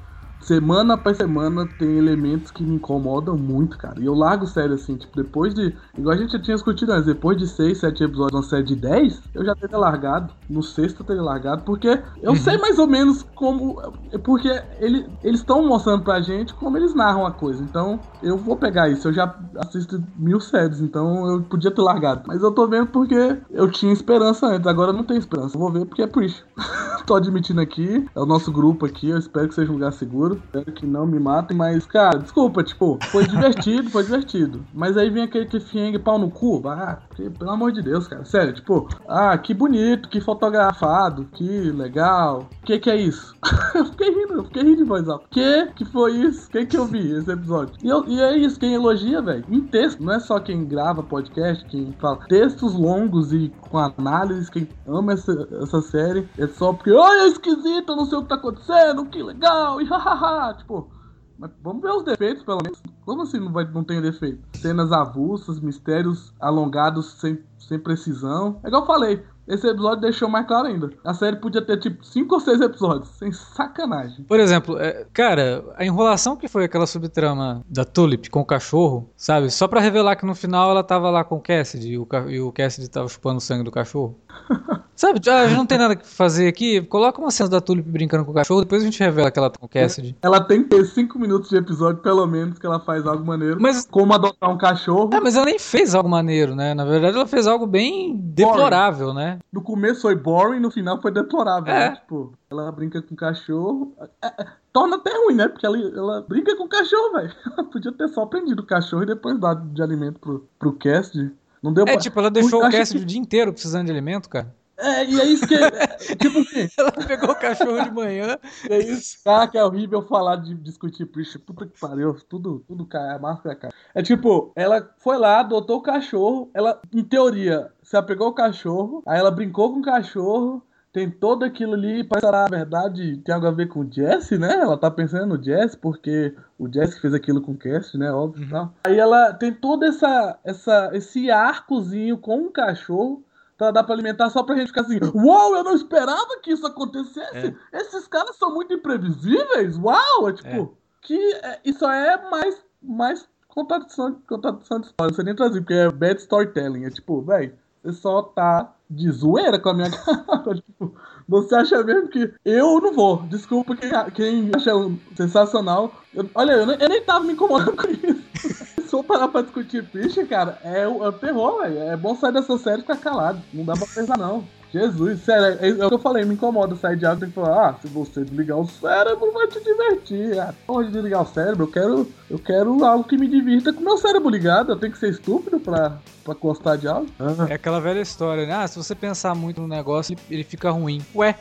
semana 0.45 0.95
após 0.95 1.17
semana 1.17 1.67
tem 1.79 1.97
elementos 1.97 2.51
que 2.51 2.63
me 2.63 2.77
incomodam 2.77 3.37
muito, 3.37 3.77
cara. 3.79 4.01
E 4.01 4.07
eu 4.07 4.15
largo 4.15 4.47
sério 4.47 4.75
assim, 4.75 4.97
tipo, 4.97 5.17
depois 5.17 5.55
de. 5.55 5.75
Igual 5.97 6.15
a 6.15 6.19
gente 6.19 6.33
já 6.33 6.39
tinha 6.39 6.55
discutido 6.55 6.93
antes, 6.93 7.07
depois 7.07 7.37
de 7.37 7.47
6, 7.47 7.79
7 7.79 8.05
episódios, 8.05 8.41
uma 8.41 8.49
série 8.49 8.63
de 8.63 8.77
10, 8.77 9.23
eu 9.35 9.45
já 9.45 9.55
teria 9.55 9.79
largado. 9.79 10.33
No 10.49 10.63
sexto 10.63 11.01
eu 11.01 11.07
teria 11.07 11.23
largado, 11.23 11.63
porque 11.65 12.01
eu 12.23 12.37
sei 12.37 12.59
mais 12.59 12.79
ou 12.79 12.87
menos 12.87 13.23
como. 13.35 13.81
Porque 14.23 14.49
ele, 14.81 15.07
eles 15.23 15.41
estão 15.41 15.67
mostrando 15.67 16.03
pra 16.05 16.21
gente 16.21 16.55
como 16.55 16.77
eles 16.77 16.95
narram 16.95 17.27
a 17.27 17.33
coisa. 17.33 17.63
Então, 17.63 17.99
eu 18.23 18.37
vou 18.37 18.57
pegar 18.57 18.89
isso. 18.89 19.09
Eu 19.09 19.13
já 19.13 19.35
assisto 19.59 20.03
mil 20.17 20.41
séries, 20.41 20.81
então 20.81 21.27
eu 21.31 21.43
podia 21.43 21.71
ter 21.71 21.83
largado. 21.83 22.23
Mas 22.27 22.43
eu 22.43 22.53
tô 22.53 22.67
vendo 22.67 22.89
porque 22.89 23.39
eu 23.51 23.71
tinha 23.71 23.93
esperança 23.93 24.47
antes, 24.47 24.67
agora 24.67 24.91
eu 24.91 24.97
não 24.97 25.05
tenho 25.05 25.19
esperança. 25.19 25.57
Eu 25.57 25.61
vou 25.61 25.73
ver 25.73 25.87
porque 25.87 26.03
é 26.03 26.07
Preach. 26.07 26.45
tô 27.07 27.15
admitindo 27.15 27.61
aqui, 27.61 28.07
é 28.15 28.21
o 28.21 28.27
nosso 28.27 28.51
grupo 28.51 28.87
aqui, 28.87 29.11
eu 29.11 29.19
espero 29.19 29.49
que 29.49 29.55
seja 29.55 29.71
um 29.71 29.75
lugar 29.75 29.93
seguro. 29.93 30.34
Espero 30.35 30.73
que 30.73 30.87
não 30.87 31.07
me 31.07 31.19
matem, 31.19 31.57
mas, 31.57 31.87
cara, 31.87 32.19
desculpa, 32.19 32.63
tipo, 32.63 32.99
foi 33.11 33.25
divertido, 33.29 33.91
foi 33.91 34.03
divertido. 34.05 34.65
Mas 34.73 34.97
aí 34.97 35.11
vem 35.11 35.23
aquele 35.25 35.47
cliffhanger 35.47 36.01
pau 36.01 36.19
no 36.19 36.31
cu, 36.31 36.63
ah, 36.67 36.99
porque, 37.09 37.31
pelo 37.31 37.51
amor 37.51 37.73
de 37.73 37.83
Deus, 37.83 38.07
cara, 38.09 38.25
sério, 38.25 38.53
tipo, 38.53 38.89
ah, 39.09 39.37
que 39.39 39.53
bonito, 39.55 40.09
que 40.09 40.21
fotografado, 40.21 41.25
que 41.33 41.71
legal. 41.71 42.47
Que 42.65 42.79
que 42.79 42.91
é 42.91 42.97
isso? 42.97 43.35
eu 43.75 43.85
fiquei 43.87 44.11
rindo, 44.11 44.35
eu 44.35 44.45
fiquei 44.45 44.63
rindo 44.63 44.77
de 44.77 44.85
voz 44.85 45.09
alta. 45.09 45.25
Que 45.31 45.67
que 45.75 45.85
foi 45.85 46.13
isso? 46.13 46.49
Que 46.51 46.65
que 46.67 46.77
eu 46.77 46.87
vi 46.87 47.11
esse 47.13 47.31
episódio? 47.31 47.75
E, 47.83 47.89
eu- 47.89 48.05
e 48.07 48.21
é 48.21 48.37
isso, 48.37 48.59
quem 48.59 48.75
elogia, 48.75 49.21
velho, 49.23 49.45
em 49.49 49.61
texto, 49.61 50.03
não 50.03 50.13
é 50.15 50.21
só 50.21 50.39
quem 50.41 50.65
grava 50.65 51.03
podcast, 51.03 51.65
quem 51.67 51.95
fala 52.01 52.19
textos 52.29 52.75
longos 52.75 53.33
e 53.33 53.53
com 53.71 53.79
análise, 53.79 54.51
quem 54.51 54.69
ama 54.87 55.13
essa, 55.13 55.49
essa 55.63 55.81
série, 55.83 56.29
é 56.39 56.47
só 56.47 56.73
porque, 56.73 56.91
ai, 56.91 57.21
é 57.21 57.29
esquisito, 57.29 57.91
eu 57.93 57.97
não 57.97 58.07
sei 58.07 58.19
o 58.19 58.23
que 58.23 58.29
tá 58.29 58.35
acontecendo, 58.37 59.05
que 59.07 59.23
legal, 59.23 59.81
e 59.81 59.85
hahaha, 60.15 60.55
tipo. 60.55 60.91
Mas 61.39 61.51
vamos 61.63 61.83
ver 61.83 61.91
os 61.91 62.05
defeitos, 62.05 62.45
pelo 62.45 62.63
menos. 62.63 62.81
Como 63.05 63.23
assim 63.23 63.41
não, 63.41 63.53
vai, 63.53 63.65
não 63.65 63.83
tem 63.83 64.01
defeito? 64.01 64.41
Cenas 64.55 64.93
avulsas, 64.93 65.61
mistérios 65.61 66.33
alongados 66.41 67.21
sem, 67.21 67.39
sem 67.59 67.79
precisão. 67.79 68.61
É 68.63 68.69
igual 68.69 68.83
eu 68.83 68.87
falei, 68.87 69.25
esse 69.47 69.67
episódio 69.67 70.01
deixou 70.01 70.29
mais 70.29 70.47
claro 70.47 70.69
ainda. 70.69 70.91
A 71.05 71.13
série 71.13 71.37
podia 71.37 71.61
ter 71.61 71.79
tipo 71.79 72.05
5 72.05 72.35
ou 72.35 72.41
6 72.41 72.61
episódios, 72.61 73.09
sem 73.11 73.31
sacanagem. 73.31 74.25
Por 74.25 74.41
exemplo, 74.41 74.79
é, 74.79 75.07
cara, 75.13 75.65
a 75.77 75.85
enrolação 75.85 76.37
que 76.37 76.49
foi 76.49 76.65
aquela 76.65 76.87
subtrama 76.87 77.63
da 77.69 77.85
Tulip 77.85 78.31
com 78.31 78.41
o 78.41 78.47
cachorro, 78.47 79.11
sabe? 79.17 79.51
Só 79.51 79.69
pra 79.69 79.81
revelar 79.81 80.17
que 80.17 80.25
no 80.25 80.35
final 80.35 80.71
ela 80.71 80.83
tava 80.83 81.11
lá 81.11 81.25
com 81.25 81.37
o 81.37 81.43
Cassidy 81.43 81.93
e 81.93 81.99
o, 81.99 82.09
e 82.29 82.41
o 82.41 82.53
Cassidy 82.53 82.89
tava 82.89 83.09
chupando 83.09 83.39
o 83.39 83.41
sangue 83.41 83.65
do 83.65 83.71
cachorro. 83.71 84.19
Sabe? 84.97 85.21
Ah, 85.29 85.41
a 85.41 85.49
gente 85.49 85.57
não 85.57 85.67
tem 85.67 85.77
nada 85.77 85.97
que 85.97 86.07
fazer 86.07 86.47
aqui. 86.47 86.81
Coloca 86.83 87.21
uma 87.21 87.31
cena 87.31 87.49
da 87.49 87.61
Tulip 87.61 87.89
brincando 87.89 88.25
com 88.25 88.31
o 88.31 88.35
cachorro, 88.35 88.61
depois 88.61 88.81
a 88.81 88.85
gente 88.85 88.99
revela 89.01 89.31
que 89.31 89.39
ela 89.39 89.51
tá 89.51 89.59
com 89.59 89.67
o 89.67 89.69
Cassidy. 89.69 90.17
Ela 90.23 90.41
tem 90.41 90.63
que 90.63 90.69
ter 90.69 90.85
5 90.85 91.19
minutos 91.19 91.51
de 91.51 91.57
episódio, 91.57 92.01
pelo 92.01 92.25
menos, 92.27 92.59
que 92.59 92.65
ela 92.67 92.79
faz 92.79 93.05
algo 93.07 93.25
maneiro. 93.25 93.59
Mas- 93.61 93.87
Como 93.91 94.13
adotar 94.15 94.49
um 94.51 94.57
cachorro. 94.59 95.11
Ah, 95.13 95.21
mas 95.21 95.35
ela 95.35 95.47
nem 95.47 95.59
fez 95.59 95.95
algo 95.95 96.09
maneiro, 96.09 96.55
né? 96.55 96.75
Na 96.75 96.85
verdade, 96.85 97.17
ela 97.17 97.27
fez 97.27 97.47
algo 97.47 97.67
bem 97.67 98.17
deplorável, 98.17 99.13
né? 99.13 99.39
No 99.53 99.63
começo 99.63 100.03
foi 100.03 100.15
boring, 100.15 100.61
no 100.61 100.71
final 100.71 101.01
foi 101.03 101.11
deplorável. 101.11 101.73
É. 101.73 101.91
né? 101.91 101.97
Tipo, 101.97 102.33
ela 102.51 102.71
brinca 102.71 103.03
com 103.03 103.15
o 103.15 103.17
cachorro. 103.17 103.93
É, 104.23 104.27
é, 104.27 104.47
torna 104.73 104.97
até 104.97 105.11
ruim, 105.17 105.35
né? 105.35 105.49
Porque 105.49 105.67
ela, 105.67 105.77
ela 105.77 106.25
brinca 106.29 106.57
com 106.57 106.65
o 106.65 106.69
cachorro, 106.69 107.13
velho. 107.15 107.33
Ela 107.57 107.65
podia 107.69 107.93
ter 107.93 108.09
só 108.09 108.27
prendido 108.27 108.61
o 108.61 108.67
cachorro 108.67 109.03
e 109.03 109.07
depois 109.07 109.39
dado 109.41 109.69
de 109.75 109.83
alimento 109.83 110.19
pro, 110.21 110.47
pro 110.59 110.73
cast. 110.73 111.31
Não 111.63 111.73
deu 111.73 111.85
É, 111.85 111.93
pra- 111.93 112.01
tipo, 112.01 112.19
ela 112.21 112.31
deixou 112.31 112.61
Eu 112.63 112.69
o 112.69 112.71
Cassidy 112.71 112.99
que- 112.99 113.05
o 113.05 113.07
dia 113.07 113.19
inteiro 113.21 113.53
precisando 113.53 113.87
de 113.87 113.93
alimento, 113.93 114.29
cara. 114.29 114.55
É, 114.77 115.05
e 115.05 115.21
é 115.21 115.25
isso 115.25 115.47
que. 115.47 115.55
é, 115.55 115.87
tipo 116.17 116.41
assim, 116.41 116.69
Ela 116.77 116.93
pegou 116.93 117.31
o 117.31 117.35
cachorro 117.35 117.83
de 117.83 117.91
manhã. 117.91 118.39
é 118.69 118.79
isso. 118.79 119.19
Ah, 119.25 119.47
que 119.47 119.57
é 119.57 119.65
horrível 119.65 120.03
falar 120.03 120.37
de 120.37 120.55
discutir 120.55 121.07
Preacher. 121.07 121.41
Puta 121.41 121.67
que 121.67 121.79
pariu. 121.79 122.17
Tudo, 122.29 122.65
tudo 122.67 122.87
cai, 122.87 123.15
a 123.15 123.19
máscara 123.19 123.55
cai. 123.55 123.71
É 123.95 124.03
tipo, 124.03 124.53
ela 124.57 124.91
foi 124.99 125.17
lá, 125.17 125.41
adotou 125.41 125.79
o 125.79 125.83
cachorro. 125.83 126.51
Ela, 126.55 126.81
em 126.93 127.05
teoria, 127.05 127.71
se 127.83 127.97
apegou 127.97 128.27
ao 128.27 128.35
cachorro. 128.35 129.03
Aí 129.07 129.19
ela 129.19 129.31
brincou 129.31 129.73
com 129.73 129.81
o 129.81 129.85
cachorro. 129.85 130.63
Tem 130.93 131.11
todo 131.11 131.45
aquilo 131.45 131.75
ali, 131.75 132.05
parece 132.05 132.25
que 132.25 132.33
na 132.33 132.47
verdade 132.47 133.17
tem 133.17 133.35
algo 133.35 133.49
a 133.49 133.51
ver 133.51 133.67
com 133.67 133.81
o 133.81 133.93
Jesse, 133.93 134.39
né? 134.39 134.55
Ela 134.61 134.79
tá 134.79 134.89
pensando 134.89 135.37
no 135.37 135.43
Jesse, 135.43 135.77
porque 135.77 136.33
o 136.57 136.73
Jesse 136.73 137.01
fez 137.01 137.13
aquilo 137.13 137.41
com 137.41 137.51
o 137.51 137.59
Cast, 137.59 137.99
né? 137.99 138.13
Óbvio 138.13 138.47
e 138.47 138.49
tal. 138.49 138.73
Aí 138.85 138.97
ela 138.97 139.35
tem 139.35 139.53
todo 139.53 139.85
essa, 139.85 140.39
essa, 140.45 140.91
esse 140.93 141.33
arcozinho 141.33 142.17
com 142.17 142.37
um 142.37 142.53
cachorro 142.53 143.25
pra 143.65 143.71
dar 143.71 143.85
pra 143.85 143.95
alimentar 143.95 144.29
só 144.31 144.43
pra 144.43 144.57
gente 144.57 144.69
ficar 144.69 144.83
assim, 144.83 144.99
uau, 145.15 145.55
eu 145.57 145.65
não 145.65 145.75
esperava 145.75 146.39
que 146.43 146.53
isso 146.53 146.67
acontecesse. 146.67 147.55
Esses 147.73 148.07
caras 148.07 148.37
são 148.37 148.53
muito 148.53 148.73
imprevisíveis, 148.75 149.79
uau! 149.79 150.29
É 150.29 150.33
tipo, 150.33 150.77
que 151.01 151.17
é, 151.43 151.61
isso 151.65 151.85
é 151.87 152.31
mais, 152.31 152.63
mais 152.83 153.29
contradição, 153.49 154.19
contradição 154.29 154.81
de 154.81 154.87
história. 154.89 155.11
Não 155.11 155.15
sei 155.15 155.25
nem 155.25 155.35
traduzir, 155.35 155.61
porque 155.61 155.75
é 155.75 155.91
bad 155.91 156.21
storytelling. 156.21 156.85
É 156.85 156.91
tipo, 156.91 157.23
velho, 157.23 157.55
você 157.83 157.93
só 157.93 158.23
tá 158.23 158.73
de 158.91 159.11
zoeira 159.11 159.59
com 159.59 159.71
a 159.71 159.75
minha 159.75 159.91
cara. 159.91 160.55
tipo, 160.57 160.95
você 161.29 161.55
acha 161.55 161.83
mesmo 161.83 162.09
que 162.09 162.33
eu 162.45 162.81
não 162.81 162.93
vou. 162.93 163.23
Desculpa 163.23 163.75
quem, 163.77 163.91
quem 164.15 164.51
acha 164.55 164.71
sensacional. 165.17 165.95
Eu- 166.13 166.29
olha, 166.35 166.53
eu, 166.53 166.71
eu 166.71 166.89
nem 166.89 167.03
tava 167.03 167.25
me 167.25 167.33
incomodando 167.33 167.77
com 167.77 167.89
isso. 167.91 168.74
Se 168.95 168.99
for 168.99 169.03
parar 169.03 169.27
pra 169.27 169.43
discutir 169.43 169.83
picha, 169.83 170.25
cara, 170.25 170.57
é 170.63 170.87
o, 170.87 171.05
é 171.05 171.11
terror, 171.11 171.63
velho. 171.63 171.81
É 171.81 171.97
bom 171.97 172.15
sair 172.15 172.33
dessa 172.33 172.57
série 172.57 172.79
e 172.79 172.81
ficar 172.83 172.97
calado. 172.99 173.43
Não 173.53 173.65
dá 173.65 173.73
pra 173.73 173.89
pensar, 173.89 174.17
não. 174.17 174.45
Jesus, 174.73 175.21
sério, 175.23 175.59
é, 175.61 175.69
é 175.69 175.85
o 175.85 175.89
que 175.89 175.95
eu 175.95 175.99
falei, 175.99 176.25
me 176.25 176.35
incomoda 176.35 176.77
sair 176.77 176.97
de 176.97 177.05
algo 177.05 177.21
tem 177.21 177.29
que 177.29 177.35
falar, 177.35 177.71
ah, 177.71 177.75
se 177.81 177.89
você 177.89 178.25
desligar 178.25 178.59
o 178.59 178.69
cérebro, 178.69 179.33
vai 179.33 179.49
te 179.49 179.59
divertir. 179.65 180.39
Ah, 180.39 180.55
porra 180.65 180.85
de 180.85 180.93
desligar 180.93 181.23
o 181.23 181.27
cérebro, 181.27 181.65
eu 181.65 181.71
quero, 181.71 182.09
eu 182.31 182.39
quero 182.39 182.85
algo 182.85 183.03
que 183.03 183.17
me 183.17 183.27
divirta 183.27 183.73
com 183.73 183.81
meu 183.81 183.99
cérebro 183.99 184.31
ligado. 184.31 184.71
Eu 184.71 184.77
tenho 184.77 184.93
que 184.93 184.99
ser 184.99 185.11
estúpido 185.11 185.59
pra, 185.59 185.99
pra 186.23 186.35
gostar 186.35 186.77
de 186.77 186.87
algo. 186.87 187.09
É 187.49 187.55
aquela 187.55 187.81
velha 187.81 188.01
história, 188.01 188.47
né? 188.47 188.55
Ah, 188.55 188.69
se 188.69 188.77
você 188.77 188.95
pensar 188.95 189.35
muito 189.35 189.61
no 189.61 189.67
negócio, 189.67 190.17
ele, 190.31 190.45
fica 190.45 190.71
ruim. 190.71 191.05
Ué. 191.17 191.37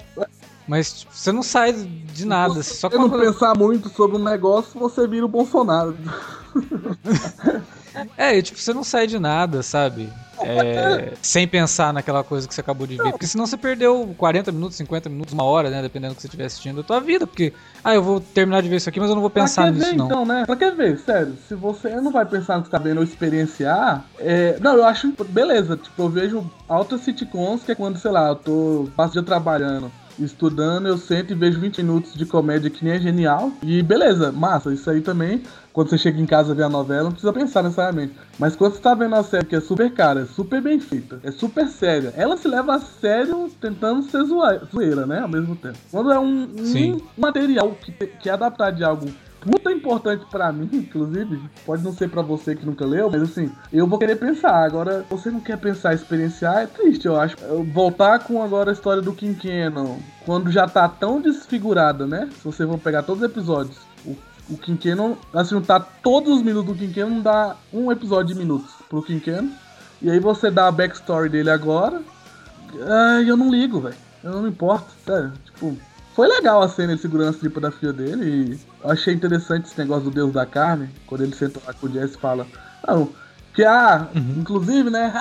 Mas 0.68 1.02
tipo, 1.02 1.14
você 1.14 1.32
não 1.32 1.44
sai 1.44 1.74
de 1.74 2.26
nada. 2.26 2.64
Se 2.64 2.78
Só 2.78 2.90
você 2.90 2.98
não 2.98 3.10
quando... 3.10 3.22
pensar 3.22 3.56
muito 3.56 3.90
sobre 3.90 4.18
um 4.18 4.24
negócio, 4.24 4.80
você 4.80 5.08
vira 5.08 5.26
o 5.26 5.30
Bolsonaro. 5.30 5.96
É, 8.18 8.38
e, 8.38 8.42
tipo, 8.42 8.60
você 8.60 8.74
não 8.74 8.84
sai 8.84 9.08
de 9.08 9.20
nada, 9.20 9.62
sabe? 9.62 10.10
É, 10.42 11.14
sem 11.22 11.48
pensar 11.48 11.94
naquela 11.94 12.24
coisa 12.24 12.48
que 12.48 12.54
você 12.54 12.62
acabou 12.62 12.88
de 12.88 12.98
ver. 12.98 13.12
Porque 13.12 13.28
senão 13.28 13.46
você 13.46 13.56
perdeu 13.56 14.14
40 14.18 14.52
minutos, 14.52 14.76
50 14.78 15.10
minutos, 15.10 15.34
uma 15.34 15.44
hora, 15.44 15.70
né? 15.70 15.82
Dependendo 15.82 16.14
do 16.14 16.16
que 16.16 16.22
você 16.22 16.28
estiver 16.28 16.46
assistindo 16.46 16.82
a 16.82 16.84
tua 16.84 17.00
vida. 17.00 17.26
Porque, 17.28 17.54
ah, 17.84 17.94
eu 17.94 18.04
vou 18.04 18.20
terminar 18.20 18.62
de 18.62 18.70
ver 18.70 18.78
isso 18.78 18.90
aqui, 18.90 19.00
mas 19.00 19.10
eu 19.10 19.16
não 19.16 19.22
vou 19.22 19.30
pensar 19.30 19.72
nisso, 19.72 19.86
ver, 19.92 19.96
não. 19.96 20.06
então, 20.06 20.26
né? 20.26 20.44
Pra 20.46 20.56
que 20.56 20.72
ver? 20.72 20.98
Sério, 21.00 21.38
se 21.48 21.56
você 21.56 21.90
não 22.02 22.12
vai 22.12 22.26
pensar 22.26 22.58
no 22.58 22.64
que 22.64 22.70
tá 22.70 22.78
vendo 22.78 22.98
ou 22.98 23.04
experienciar, 23.04 24.06
é... 24.20 24.58
não, 24.60 24.76
eu 24.76 24.86
acho, 24.86 25.14
beleza, 25.30 25.78
tipo, 25.78 26.02
eu 26.02 26.10
vejo 26.10 26.52
altas 26.68 27.02
sitcoms 27.02 27.64
que 27.64 27.72
é 27.72 27.76
quando, 27.76 27.98
sei 27.98 28.12
lá, 28.12 28.30
eu 28.30 28.36
tô, 28.36 28.90
passo 28.96 29.14
dia 29.14 29.24
trabalhando, 29.24 29.92
estudando, 30.20 30.88
eu 30.88 30.98
sento 30.98 31.32
e 31.32 31.36
vejo 31.36 31.60
20 31.60 31.78
minutos 31.84 32.14
de 32.14 32.26
comédia 32.26 32.70
que 32.70 32.84
nem 32.84 32.94
é 32.94 33.00
genial, 33.00 33.52
e 33.62 33.82
beleza, 33.82 34.32
massa, 34.32 34.74
isso 34.74 34.90
aí 34.90 35.02
também, 35.02 35.44
quando 35.72 35.90
você 35.90 35.98
chega 35.98 36.20
em 36.22 36.26
casa 36.26 36.54
ver 36.54 36.64
a 36.64 36.70
novela, 36.70 37.06
não 37.06 37.12
precisa 37.12 37.34
pensar 37.34 37.64
necessariamente. 37.64 38.14
Mas 38.38 38.56
quando 38.56 38.74
você 38.74 38.82
tá 38.82 38.94
vendo 38.94 39.16
a 39.16 39.24
série 39.24 39.46
que 39.46 39.56
é 39.56 39.60
super 39.60 39.92
cara, 39.92 40.22
é 40.22 40.26
super 40.26 40.62
bem 40.62 40.80
feita, 40.80 41.20
é 41.24 41.32
super 41.32 41.68
séria, 41.68 42.14
ela 42.16 42.38
se 42.38 42.48
leva 42.48 42.76
a 42.76 42.80
sério 42.80 43.50
tentando 43.60 44.04
ser 44.04 44.24
zoeira, 44.24 45.06
né? 45.06 45.20
Ao 45.20 45.28
mesmo 45.30 45.56
tempo. 45.56 45.78
Quando 45.90 46.12
é 46.12 46.20
um, 46.20 46.44
um 46.44 47.02
material 47.18 47.72
que, 47.72 47.92
que 47.92 48.30
é 48.30 48.34
adaptado 48.34 48.76
de 48.76 48.84
algo 48.84 49.08
puta 49.44 49.72
importante 49.72 50.26
pra 50.30 50.52
mim, 50.52 50.70
inclusive, 50.72 51.42
pode 51.66 51.84
não 51.84 51.94
ser 51.94 52.10
pra 52.10 52.22
você 52.22 52.56
que 52.56 52.66
nunca 52.66 52.86
leu, 52.86 53.10
mas 53.12 53.22
assim, 53.22 53.52
eu 53.72 53.86
vou 53.86 54.00
querer 54.00 54.16
pensar. 54.16 54.64
Agora, 54.64 55.06
você 55.10 55.30
não 55.30 55.40
quer 55.40 55.58
pensar, 55.58 55.94
experienciar, 55.94 56.64
é 56.64 56.68
triste, 56.68 57.06
eu 57.06 57.20
acho. 57.20 57.36
Voltar 57.74 58.20
com 58.20 58.42
agora 58.42 58.72
a 58.72 58.74
história 58.74 59.02
do 59.02 59.14
Cannon, 59.14 59.98
quando 60.26 60.52
já 60.52 60.68
tá 60.68 60.88
tão 60.88 61.20
desfigurada, 61.22 62.08
né? 62.08 62.30
Se 62.38 62.44
você 62.44 62.66
for 62.66 62.78
pegar 62.78 63.04
todos 63.04 63.22
os 63.22 63.30
episódios, 63.30 63.78
o, 64.06 64.16
o 64.50 64.58
Cannon, 64.58 65.16
assim, 65.34 65.60
tá 65.62 65.80
todos 65.80 66.38
os 66.38 66.42
minutos 66.42 66.78
do 66.78 66.94
Cannon, 66.94 67.22
dá 67.22 67.56
um 67.74 67.92
episódio 67.92 68.34
de 68.34 68.40
minutos 68.40 68.72
pro 68.90 69.04
Cannon. 69.04 69.50
E 70.02 70.10
aí 70.10 70.20
você 70.20 70.52
dá 70.52 70.68
a 70.68 70.72
backstory 70.72 71.30
dele 71.30 71.50
agora, 71.50 72.02
Ai, 72.82 73.30
eu 73.30 73.38
não 73.38 73.52
ligo, 73.52 73.80
velho. 73.80 73.96
Eu 74.24 74.32
não 74.32 74.42
me 74.42 74.50
importo, 74.50 74.88
sério. 75.06 75.34
Tipo, 75.46 75.78
foi 76.16 76.28
legal 76.28 76.62
a 76.62 76.70
cena 76.70 76.94
ele 76.94 77.02
segurando 77.02 77.30
a 77.36 77.40
tripa 77.40 77.60
da 77.60 77.72
filha 77.72 77.94
dele 77.94 78.26
e 78.26 78.60
eu 78.84 78.92
achei 78.92 79.14
interessante 79.14 79.66
esse 79.66 79.78
negócio 79.78 80.06
do 80.06 80.12
Deus 80.12 80.32
da 80.32 80.46
Carne, 80.46 80.90
quando 81.08 81.24
ele 81.24 81.36
senta 81.36 81.60
lá 81.66 81.74
com 81.74 81.88
o 81.88 81.92
Jesse 81.92 82.16
e 82.16 82.20
fala, 82.20 82.46
não, 82.88 83.10
que 83.54 83.64
ah, 83.64 84.08
inclusive, 84.16 84.90
né, 84.90 85.14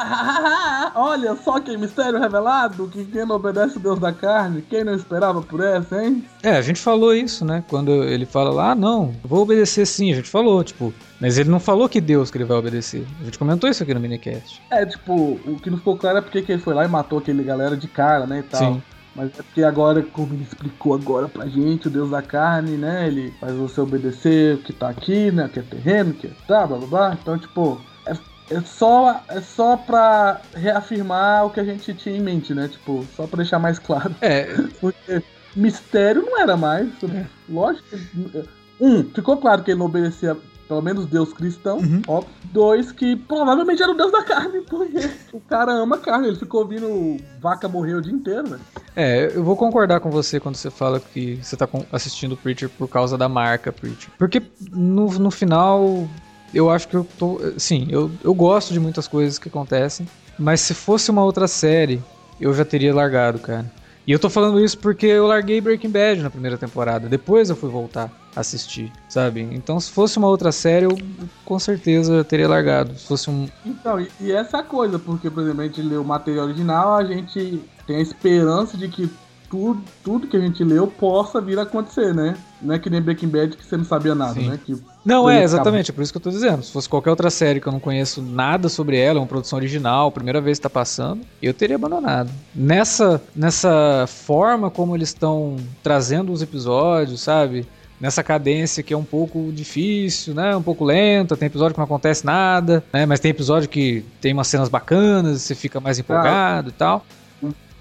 olha 0.95 1.37
só 1.37 1.61
que 1.61 1.77
mistério 1.77 2.19
revelado, 2.19 2.89
que 2.89 3.05
quem 3.05 3.27
não 3.27 3.37
obedece 3.37 3.77
o 3.77 3.81
Deus 3.81 3.99
da 3.99 4.11
Carne, 4.11 4.63
quem 4.63 4.85
não 4.85 4.95
esperava 4.95 5.43
por 5.43 5.61
essa, 5.61 6.03
hein? 6.03 6.25
É, 6.43 6.53
a 6.53 6.63
gente 6.63 6.81
falou 6.81 7.15
isso, 7.15 7.45
né? 7.45 7.63
Quando 7.69 7.91
ele 8.05 8.25
fala 8.25 8.51
lá, 8.51 8.71
ah, 8.71 8.75
não, 8.75 9.15
vou 9.23 9.43
obedecer 9.43 9.87
sim, 9.87 10.13
a 10.13 10.17
gente 10.17 10.31
falou, 10.31 10.65
tipo, 10.65 10.95
mas 11.21 11.37
ele 11.37 11.51
não 11.51 11.61
falou 11.61 11.89
que 11.89 12.01
Deus 12.01 12.31
que 12.31 12.39
ele 12.39 12.45
vai 12.45 12.57
obedecer. 12.57 13.07
A 13.21 13.25
gente 13.25 13.39
comentou 13.39 13.69
isso 13.69 13.83
aqui 13.83 13.93
no 13.93 14.01
minicast. 14.01 14.63
É, 14.71 14.87
tipo, 14.87 15.39
o 15.47 15.59
que 15.63 15.69
não 15.69 15.77
ficou 15.77 15.97
claro 15.99 16.19
é 16.19 16.23
porque 16.23 16.41
que 16.41 16.53
ele 16.53 16.63
foi 16.63 16.73
lá 16.73 16.87
e 16.87 16.89
matou 16.89 17.19
aquele 17.19 17.43
galera 17.45 17.77
de 17.77 17.87
cara, 17.87 18.27
né, 18.27 18.39
e 18.39 18.43
tal. 18.45 18.61
Sim. 18.61 18.83
Mas 19.15 19.31
é 19.39 19.43
porque 19.43 19.63
agora, 19.63 20.03
como 20.03 20.33
ele 20.33 20.43
explicou 20.43 20.95
agora 20.95 21.29
pra 21.29 21.47
gente, 21.47 21.89
o 21.89 21.91
Deus 21.91 22.11
da 22.11 22.23
carne, 22.23 22.77
né? 22.77 23.07
Ele 23.07 23.31
faz 23.41 23.55
você 23.55 23.81
obedecer 23.81 24.55
o 24.57 24.59
que 24.59 24.73
tá 24.73 24.89
aqui, 24.89 25.31
né? 25.31 25.47
O 25.47 25.49
que 25.49 25.59
é 25.59 25.63
terreno, 25.63 26.11
o 26.11 26.15
que 26.15 26.29
é 26.29 26.31
tá, 26.47 26.67
blá 26.67 26.79
blá 26.79 26.87
blá. 26.87 27.19
Então, 27.21 27.39
tipo, 27.39 27.79
é, 28.07 28.13
é 28.55 28.61
só, 28.63 29.23
é 29.29 29.41
só 29.41 29.77
pra 29.77 30.41
reafirmar 30.55 31.45
o 31.45 31.51
que 31.51 31.61
a 31.61 31.65
gente 31.65 31.93
tinha 31.95 32.17
em 32.17 32.21
mente, 32.23 32.55
né? 32.55 32.69
Tipo, 32.69 33.07
só 33.15 33.27
pra 33.27 33.37
deixar 33.39 33.59
mais 33.59 33.79
claro. 33.79 34.15
É, 34.23 34.45
Porque 34.81 35.23
mistério 35.55 36.23
não 36.23 36.41
era 36.41 36.57
mais. 36.57 36.89
né? 37.03 37.29
Lógico 37.49 37.87
que. 37.91 38.45
Um, 38.81 39.05
ficou 39.05 39.37
claro 39.37 39.63
que 39.63 39.71
ele 39.71 39.79
não 39.79 39.87
obedecia, 39.87 40.37
pelo 40.69 40.81
menos 40.83 41.07
Deus 41.07 41.33
cristão, 41.33 41.79
Uhum. 41.79 42.03
óbvio. 42.07 42.33
Dois, 42.53 42.93
que 42.93 43.17
provavelmente 43.17 43.83
era 43.83 43.91
o 43.93 43.97
Deus 43.97 44.13
da 44.13 44.23
carne, 44.23 44.61
porque 44.69 45.11
o 45.33 45.41
cara 45.41 45.73
ama 45.73 45.97
carne. 45.99 46.29
Ele 46.29 46.37
ficou 46.37 46.61
ouvindo 46.63 47.17
vaca 47.41 47.69
morrer 47.69 47.95
o 47.95 48.01
dia 48.03 48.13
inteiro, 48.13 48.47
velho. 48.49 48.61
É, 48.95 49.33
eu 49.35 49.43
vou 49.43 49.57
concordar 49.57 50.01
com 50.01 50.11
você 50.11 50.39
quando 50.39 50.57
você 50.57 50.71
fala 50.71 51.01
que 51.01 51.37
você 51.43 51.57
tá 51.57 51.67
assistindo 51.91 52.33
o 52.33 52.37
Preacher 52.37 52.69
por 52.69 52.89
causa 52.89 53.17
da 53.17 53.29
marca 53.29 53.73
Preacher. 53.73 54.11
Porque 54.19 54.43
no, 54.71 55.07
no 55.19 55.31
final, 55.31 56.07
eu 56.53 56.69
acho 56.71 56.87
que 56.89 56.97
eu 56.97 57.07
tô. 57.19 57.41
Sim, 57.57 57.87
eu, 57.91 58.11
eu 58.23 58.35
gosto 58.35 58.73
de 58.73 58.79
muitas 58.81 59.09
coisas 59.09 59.39
que 59.39 59.49
acontecem, 59.49 60.07
mas 60.39 60.61
se 60.61 60.75
fosse 60.75 61.11
uma 61.11 61.25
outra 61.25 61.49
série, 61.49 62.03
eu 62.41 62.53
já 62.53 62.65
teria 62.67 62.95
largado, 62.95 63.39
cara. 63.39 63.71
E 64.07 64.11
eu 64.11 64.19
tô 64.19 64.29
falando 64.29 64.63
isso 64.63 64.77
porque 64.79 65.07
eu 65.07 65.27
larguei 65.27 65.61
Breaking 65.61 65.91
Bad 65.91 66.23
na 66.23 66.31
primeira 66.31 66.59
temporada. 66.59 67.09
Depois 67.09 67.51
eu 67.51 67.57
fui 67.57 67.71
voltar 67.71 68.11
a 68.35 68.41
assistir, 68.41 68.91
sabe? 69.09 69.41
Então, 69.53 69.79
se 69.79 69.93
fosse 69.93 70.19
uma 70.19 70.27
outra 70.27 70.51
série, 70.51 70.87
eu 70.87 70.99
com 71.45 71.59
certeza 71.59 72.25
teria 72.25 72.49
largado. 72.49 72.99
Se 72.99 73.07
fosse 73.07 73.31
um. 73.31 73.49
Então, 73.65 74.01
e, 74.01 74.11
e 74.21 74.33
essa 74.33 74.63
coisa, 74.63 74.99
porque, 74.99 75.31
por 75.31 75.43
exemplo, 75.45 75.61
a 75.61 75.65
gente 75.67 75.83
lê 75.83 75.97
o 75.97 76.05
material 76.05 76.47
original, 76.47 76.95
a 76.95 77.05
gente 77.05 77.63
tem 77.87 77.97
a 77.97 78.01
esperança 78.01 78.77
de 78.77 78.89
que 78.89 79.09
tudo, 79.53 79.83
tudo 80.03 80.27
que 80.27 80.35
a 80.35 80.41
gente 80.41 80.65
leu 80.65 80.87
possa 80.87 81.39
vir 81.39 81.59
a 81.59 81.63
acontecer, 81.63 82.15
né? 82.15 82.39
Não 82.63 82.75
é 82.75 82.79
que 82.79 82.89
nem 82.89 83.03
Breaking 83.03 83.29
Bad 83.29 83.55
que 83.55 83.63
você 83.63 83.77
não 83.77 83.85
sabia 83.85 84.15
nada, 84.15 84.33
Sim. 84.33 84.49
né? 84.49 84.59
Que 84.65 84.75
Não, 85.05 85.29
é, 85.29 85.43
exatamente, 85.43 85.91
é 85.91 85.95
por 85.95 86.01
isso 86.01 86.11
que 86.11 86.17
eu 86.17 86.23
tô 86.23 86.31
dizendo. 86.31 86.63
Se 86.63 86.73
fosse 86.73 86.89
qualquer 86.89 87.11
outra 87.11 87.29
série 87.29 87.61
que 87.61 87.67
eu 87.67 87.73
não 87.73 87.79
conheço 87.79 88.23
nada 88.23 88.71
sobre 88.71 88.97
ela, 88.99 89.19
é 89.19 89.21
uma 89.21 89.27
produção 89.27 89.59
original, 89.59 90.11
primeira 90.11 90.41
vez 90.41 90.59
que 90.59 90.63
tá 90.63 90.71
passando, 90.71 91.21
eu 91.43 91.53
teria 91.53 91.77
abandonado. 91.77 92.31
Nessa, 92.55 93.21
nessa 93.37 94.07
forma 94.07 94.71
como 94.71 94.97
eles 94.97 95.11
estão 95.11 95.59
trazendo 95.83 96.33
os 96.33 96.41
episódios, 96.41 97.21
sabe? 97.21 97.67
Nessa 98.01 98.23
cadência 98.23 98.83
que 98.83 98.95
é 98.95 98.97
um 98.97 99.05
pouco 99.05 99.53
difícil, 99.53 100.33
né? 100.33 100.57
Um 100.57 100.63
pouco 100.63 100.83
lenta, 100.83 101.37
tem 101.37 101.47
episódio 101.47 101.75
que 101.75 101.79
não 101.79 101.85
acontece 101.85 102.25
nada, 102.25 102.83
né? 102.91 103.05
Mas 103.05 103.21
tem 103.21 103.31
episódio 103.31 103.69
que 103.69 104.03
tem 104.19 104.33
umas 104.33 104.49
cenas 104.49 104.71
bacanas, 104.71 105.43
você 105.43 105.55
fica 105.55 105.79
mais 105.79 105.99
empolgado 105.99 106.71
e 106.71 106.73
tal. 106.73 107.05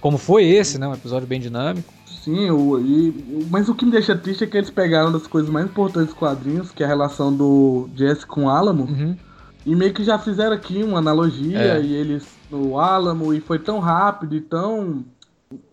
Como 0.01 0.17
foi 0.17 0.45
esse, 0.45 0.77
né? 0.77 0.87
Um 0.87 0.93
episódio 0.93 1.27
bem 1.27 1.39
dinâmico. 1.39 1.93
Sim, 2.05 2.49
o, 2.51 2.77
e, 2.79 3.47
mas 3.49 3.69
o 3.69 3.73
que 3.75 3.85
me 3.85 3.91
deixa 3.91 4.15
triste 4.15 4.43
é 4.43 4.47
que 4.47 4.57
eles 4.57 4.69
pegaram 4.69 5.11
das 5.11 5.25
coisas 5.25 5.49
mais 5.49 5.65
importantes 5.65 6.09
dos 6.09 6.17
quadrinhos, 6.17 6.69
que 6.71 6.83
é 6.83 6.85
a 6.85 6.89
relação 6.89 7.33
do 7.33 7.89
Jesse 7.95 8.25
com 8.25 8.45
o 8.45 8.49
Alamo, 8.49 8.83
Uhum. 8.83 9.15
e 9.65 9.75
meio 9.75 9.93
que 9.93 10.03
já 10.03 10.19
fizeram 10.19 10.53
aqui 10.55 10.83
uma 10.83 10.99
analogia, 10.99 11.57
É. 11.57 11.81
e 11.81 11.93
eles 11.93 12.23
no 12.51 12.77
Alamo, 12.79 13.33
e 13.33 13.39
foi 13.39 13.57
tão 13.57 13.79
rápido 13.79 14.35
e 14.35 14.41
tão. 14.41 15.03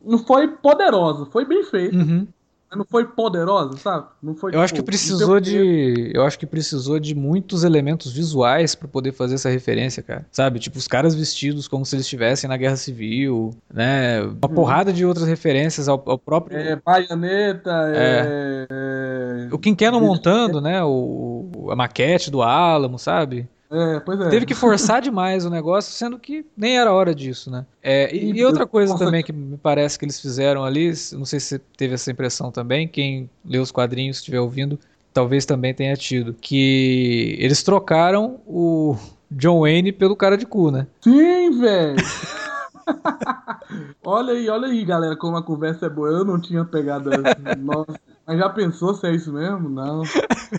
Não 0.04 0.18
foi 0.18 0.48
poderosa, 0.48 1.26
foi 1.26 1.44
bem 1.44 1.64
feito. 1.64 1.96
Uhum. 1.96 2.26
Não 2.74 2.84
foi 2.84 3.06
poderosa, 3.06 3.78
sabe? 3.78 4.06
Não 4.22 4.34
foi, 4.34 4.54
Eu 4.54 4.60
acho 4.60 4.74
que 4.74 4.80
tipo, 4.80 4.86
precisou 4.86 5.34
não 5.36 5.40
deu- 5.40 5.64
de. 5.64 6.10
Eu 6.14 6.22
acho 6.24 6.38
que 6.38 6.46
precisou 6.46 6.98
de 7.00 7.14
muitos 7.14 7.64
elementos 7.64 8.12
visuais 8.12 8.74
pra 8.74 8.86
poder 8.86 9.12
fazer 9.12 9.36
essa 9.36 9.48
referência, 9.48 10.02
cara. 10.02 10.26
Sabe? 10.30 10.58
Tipo, 10.58 10.76
os 10.78 10.86
caras 10.86 11.14
vestidos 11.14 11.66
como 11.66 11.86
se 11.86 11.94
eles 11.96 12.04
estivessem 12.04 12.48
na 12.48 12.56
Guerra 12.56 12.76
Civil, 12.76 13.50
né? 13.72 14.20
Uma 14.22 14.48
porrada 14.48 14.92
de 14.92 15.04
outras 15.06 15.26
referências 15.26 15.88
ao, 15.88 16.02
ao 16.06 16.18
próprio. 16.18 16.58
É, 16.58 16.76
baioneta, 16.76 17.70
é. 17.94 18.66
é... 18.70 19.48
O 19.54 19.58
Quinqueno 19.58 20.00
montando, 20.00 20.60
né? 20.60 20.84
O, 20.84 21.68
a 21.70 21.76
maquete 21.76 22.30
do 22.30 22.42
Álamo, 22.42 22.98
sabe? 22.98 23.48
É, 23.70 24.00
pois 24.00 24.20
é. 24.20 24.30
Teve 24.30 24.46
que 24.46 24.54
forçar 24.54 25.02
demais 25.02 25.44
o 25.44 25.50
negócio, 25.50 25.92
sendo 25.92 26.18
que 26.18 26.44
nem 26.56 26.78
era 26.78 26.92
hora 26.92 27.14
disso, 27.14 27.50
né? 27.50 27.66
É, 27.82 28.14
e, 28.14 28.32
E- 28.38 28.44
outra 28.44 28.66
coisa 28.66 28.96
também 28.96 29.22
que 29.22 29.32
me 29.32 29.56
parece 29.56 29.98
que 29.98 30.04
eles 30.04 30.20
fizeram 30.20 30.64
ali, 30.64 30.88
não 31.12 31.24
sei 31.24 31.40
se 31.40 31.48
você 31.48 31.58
teve 31.76 31.94
essa 31.94 32.10
impressão 32.10 32.50
também, 32.50 32.88
quem 32.88 33.28
lê 33.44 33.58
os 33.58 33.70
quadrinhos 33.70 34.18
estiver 34.18 34.40
ouvindo, 34.40 34.78
talvez 35.12 35.44
também 35.44 35.74
tenha 35.74 35.96
tido, 35.96 36.34
que 36.34 37.36
eles 37.38 37.62
trocaram 37.62 38.40
o 38.46 38.96
John 39.30 39.60
Wayne 39.60 39.92
pelo 39.92 40.16
cara 40.16 40.38
de 40.38 40.46
cu, 40.46 40.70
né? 40.70 40.86
Sim, 41.02 41.60
velho! 41.60 41.96
olha 44.02 44.32
aí, 44.32 44.48
olha 44.48 44.68
aí, 44.68 44.84
galera, 44.84 45.16
como 45.16 45.36
a 45.36 45.42
conversa 45.42 45.86
é 45.86 45.90
boa. 45.90 46.08
Eu 46.08 46.24
não 46.24 46.40
tinha 46.40 46.64
pegado 46.64 47.12
essa. 47.12 47.36
Nossa. 47.58 47.98
Mas 48.28 48.38
já 48.38 48.50
pensou 48.50 48.92
se 48.94 49.06
é 49.06 49.14
isso 49.14 49.32
mesmo? 49.32 49.70
Não. 49.70 50.02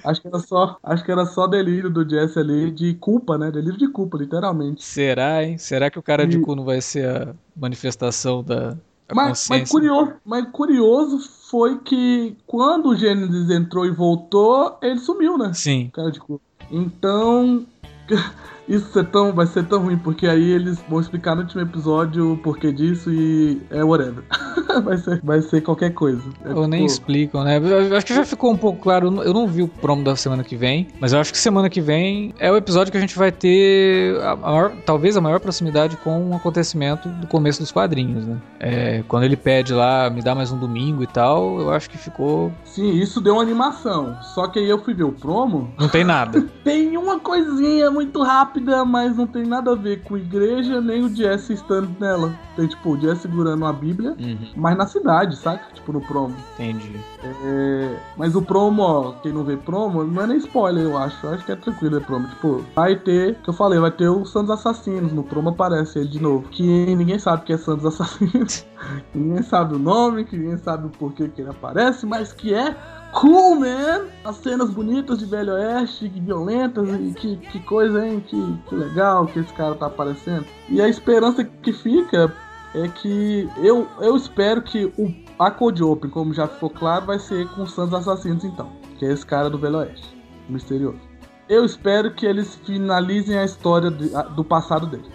Acho 0.04 0.20
que 0.22 0.28
era 0.28 0.40
só, 0.40 0.78
acho 0.82 1.06
que 1.06 1.12
era 1.12 1.24
só 1.28 1.46
delírio 1.46 1.88
do 1.88 2.08
Jesse 2.10 2.40
ali 2.40 2.72
de 2.72 2.96
culpa, 2.96 3.38
né? 3.38 3.52
Delírio 3.52 3.78
de 3.78 3.88
culpa, 3.88 4.18
literalmente. 4.18 4.84
Será, 4.84 5.44
hein? 5.44 5.56
Será 5.60 5.92
que 5.92 6.00
o 6.00 6.02
cara 6.02 6.26
de 6.26 6.38
E- 6.38 6.42
cu 6.42 6.56
não 6.56 6.66
vai 6.66 6.82
ser 6.82 7.08
a 7.08 7.36
manifestação 7.56 8.44
da, 8.44 8.76
Mas, 9.14 9.28
consciência? 9.30 9.60
mas, 9.60 9.70
curioso, 9.70 10.14
mas 10.26 10.46
curioso 10.52 11.20
foi 11.52 11.78
que 11.78 12.36
quando 12.48 12.90
o 12.90 12.96
Gênesis 12.96 13.52
entrou 13.52 13.86
e 13.86 13.92
voltou, 13.92 14.76
ele 14.82 15.00
sumiu, 15.00 15.38
né? 15.38 15.54
Sim. 15.54 15.92
Cara 15.94 16.12
de 16.12 16.20
cu. 16.20 16.42
Então, 16.72 17.68
isso 18.70 19.04
tão, 19.06 19.34
vai 19.34 19.48
ser 19.48 19.66
tão 19.66 19.82
ruim, 19.84 19.98
porque 19.98 20.28
aí 20.28 20.52
eles 20.52 20.80
vão 20.88 21.00
explicar 21.02 21.36
no 21.36 21.42
último 21.42 21.62
episódio 21.62 22.34
o 22.34 22.38
porquê 22.38 22.72
disso 22.72 23.12
e 23.12 23.62
é 23.72 23.84
whatever. 23.84 24.24
vai, 24.84 24.98
ser, 24.98 25.20
vai 25.24 25.42
ser 25.42 25.62
qualquer 25.62 25.92
coisa. 25.94 26.22
É 26.46 26.54
Ou 26.54 26.68
nem 26.68 26.82
tipo, 26.82 26.92
explicam, 26.92 27.44
né? 27.44 27.58
Eu 27.58 27.96
acho 27.98 28.06
que 28.06 28.14
já 28.14 28.24
ficou 28.24 28.52
um 28.52 28.58
pouco 28.58 28.80
claro. 28.80 29.08
eu 29.24 29.34
não- 29.34 29.50
vi 29.50 29.64
o 29.64 29.68
promo 29.68 30.04
da 30.04 30.16
semana 30.16 30.44
que 30.44 30.56
vem, 30.56 30.88
mas 31.00 31.12
eu 31.12 31.20
acho 31.20 31.32
que 31.32 31.38
semana 31.40 31.70
que 31.70 31.82
vem 31.82 32.36
é 32.38 32.52
o 32.52 32.56
episódio 32.56 32.92
que 32.92 32.98
a 32.98 33.02
gente 33.02 33.18
vai 33.18 33.32
ter 33.32 34.22
a 34.22 34.36
maior- 34.36 34.72
talvez 34.86 35.18
a 35.18 35.22
maior 35.22 35.40
proximidade 35.40 35.98
com 35.98 36.30
um 36.30 36.36
acontecimento 36.36 37.10
do 37.10 37.26
começo 37.26 37.60
dos 37.60 37.72
quadrinhos, 37.72 38.28
né? 38.28 38.38
É, 38.60 39.04
quando 39.08 39.24
ele 39.24 39.36
pede 39.36 39.74
lá, 39.74 40.08
me 40.10 40.22
dá 40.22 40.36
mais 40.36 40.52
um 40.52 40.60
domingo 40.60 41.02
e 41.02 41.08
tal, 41.08 41.60
eu 41.60 41.72
acho 41.72 41.90
que 41.90 41.98
ficou. 41.98 42.52
Sim, 42.64 42.92
isso 42.92 43.20
deu 43.20 43.34
uma 43.34 43.42
animação. 43.42 44.16
Só 44.22 44.48
que 44.48 44.60
aí 44.60 44.70
eu 44.70 44.78
fui 44.84 44.94
ver 44.94 45.06
o 45.06 45.12
promo. 45.12 45.72
Não 45.80 45.88
tem 45.90 46.04
nada. 46.04 46.46
Tem 46.64 46.96
uma 46.98 47.20
coisinha 47.20 47.90
muito 47.90 48.22
rápida, 48.22 48.59
mas 48.86 49.16
não 49.18 49.28
tem 49.28 49.46
nada 49.46 49.72
a 49.72 49.76
ver 49.76 50.04
com 50.04 50.18
igreja, 50.18 50.82
nem 50.82 51.04
o 51.04 51.10
Jesse 51.16 51.54
estando 51.54 51.90
nela. 52.00 52.34
Tem 52.56 52.68
tipo 52.68 52.92
o 52.92 53.00
Jesse 53.00 53.24
segurando 53.24 53.62
uma 53.64 53.74
Bíblia, 53.74 54.16
Uhum, 54.20 54.38
mas 54.56 54.78
na 54.78 54.86
cidade, 54.88 55.36
saca? 55.38 55.64
Tipo 55.74 55.94
no 55.94 56.02
promo. 56.02 56.36
entendi. 56.54 56.96
É, 57.24 57.96
mas 58.18 58.36
o 58.36 58.42
promo, 58.42 58.82
ó, 58.82 59.12
quem 59.22 59.32
não 59.32 59.44
vê 59.44 59.58
promo, 59.58 60.04
não 60.04 60.24
é 60.24 60.28
nem 60.28 60.38
spoiler, 60.38 60.84
eu 60.84 60.98
acho. 60.98 61.26
Eu 61.26 61.34
acho 61.34 61.46
que 61.46 61.52
é 61.52 61.56
tranquilo 61.56 61.98
é 61.98 62.00
promo. 62.00 62.28
Tipo, 62.28 62.64
vai 62.76 62.96
ter, 62.96 63.36
que 63.36 63.50
eu 63.50 63.54
falei, 63.54 63.80
vai 63.80 63.92
ter 63.92 64.10
o 64.10 64.26
Santos 64.26 64.52
Assassinos. 64.52 65.12
No 65.12 65.24
promo 65.24 65.50
aparece 65.50 66.00
ele 66.00 66.10
de 66.10 66.22
novo. 66.22 66.48
Que 66.50 66.96
ninguém 66.96 67.20
sabe 67.20 67.44
que 67.44 67.54
é 67.54 67.58
Santos 67.58 67.86
Assassinos. 67.86 68.66
ninguém 69.14 69.44
sabe 69.44 69.76
o 69.76 69.80
nome, 69.80 70.26
que 70.26 70.38
ninguém 70.38 70.58
sabe 70.58 70.88
o 70.88 70.90
porquê 70.90 71.28
que 71.28 71.42
ele 71.42 71.50
aparece, 71.50 72.06
mas 72.06 72.32
que 72.34 72.54
é 72.54 72.76
cool, 73.14 73.60
man! 73.60 74.08
As 74.24 74.38
cenas 74.38 74.70
bonitas 74.70 75.20
de 75.20 75.26
Velho 75.26 75.54
Oeste, 75.54 76.08
violentas, 76.08 76.88
e 76.90 77.14
que, 77.14 77.38
que 77.38 77.60
coisa, 77.62 78.06
hein? 78.06 78.24
Que, 78.26 78.58
que 78.68 78.76
legal 78.76 79.26
que 79.28 79.40
esse 79.40 79.54
cara 79.54 79.76
tá 79.76 79.88
aparecendo. 79.88 80.46
E 80.70 80.82
a 80.82 80.88
esperança 80.88 81.44
que 81.44 81.74
fica 81.74 82.34
é 82.76 82.88
que 82.88 83.50
eu, 83.58 83.88
eu 84.00 84.16
espero 84.16 84.62
que 84.62 84.86
o 84.98 85.14
a 85.40 85.50
Code 85.50 85.82
Open, 85.82 86.12
como 86.12 86.34
já 86.34 86.48
ficou 86.48 86.70
claro, 86.70 87.06
vai 87.06 87.18
ser 87.18 87.48
com 87.50 87.64
os 87.64 87.72
Santos 87.72 87.94
Assassinos 87.94 88.44
então, 88.44 88.70
que 88.98 89.06
é 89.06 89.12
esse 89.14 89.26
cara 89.26 89.50
do 89.50 89.58
Velho 89.58 89.78
Oeste, 89.78 90.16
misterioso. 90.50 91.09
Eu 91.50 91.66
espero 91.66 92.12
que 92.14 92.28
eles 92.28 92.54
finalizem 92.64 93.36
a 93.36 93.44
história 93.44 93.90
de- 93.90 94.16
a- 94.16 94.22
do 94.22 94.44
passado 94.44 94.86
dele. 94.86 95.06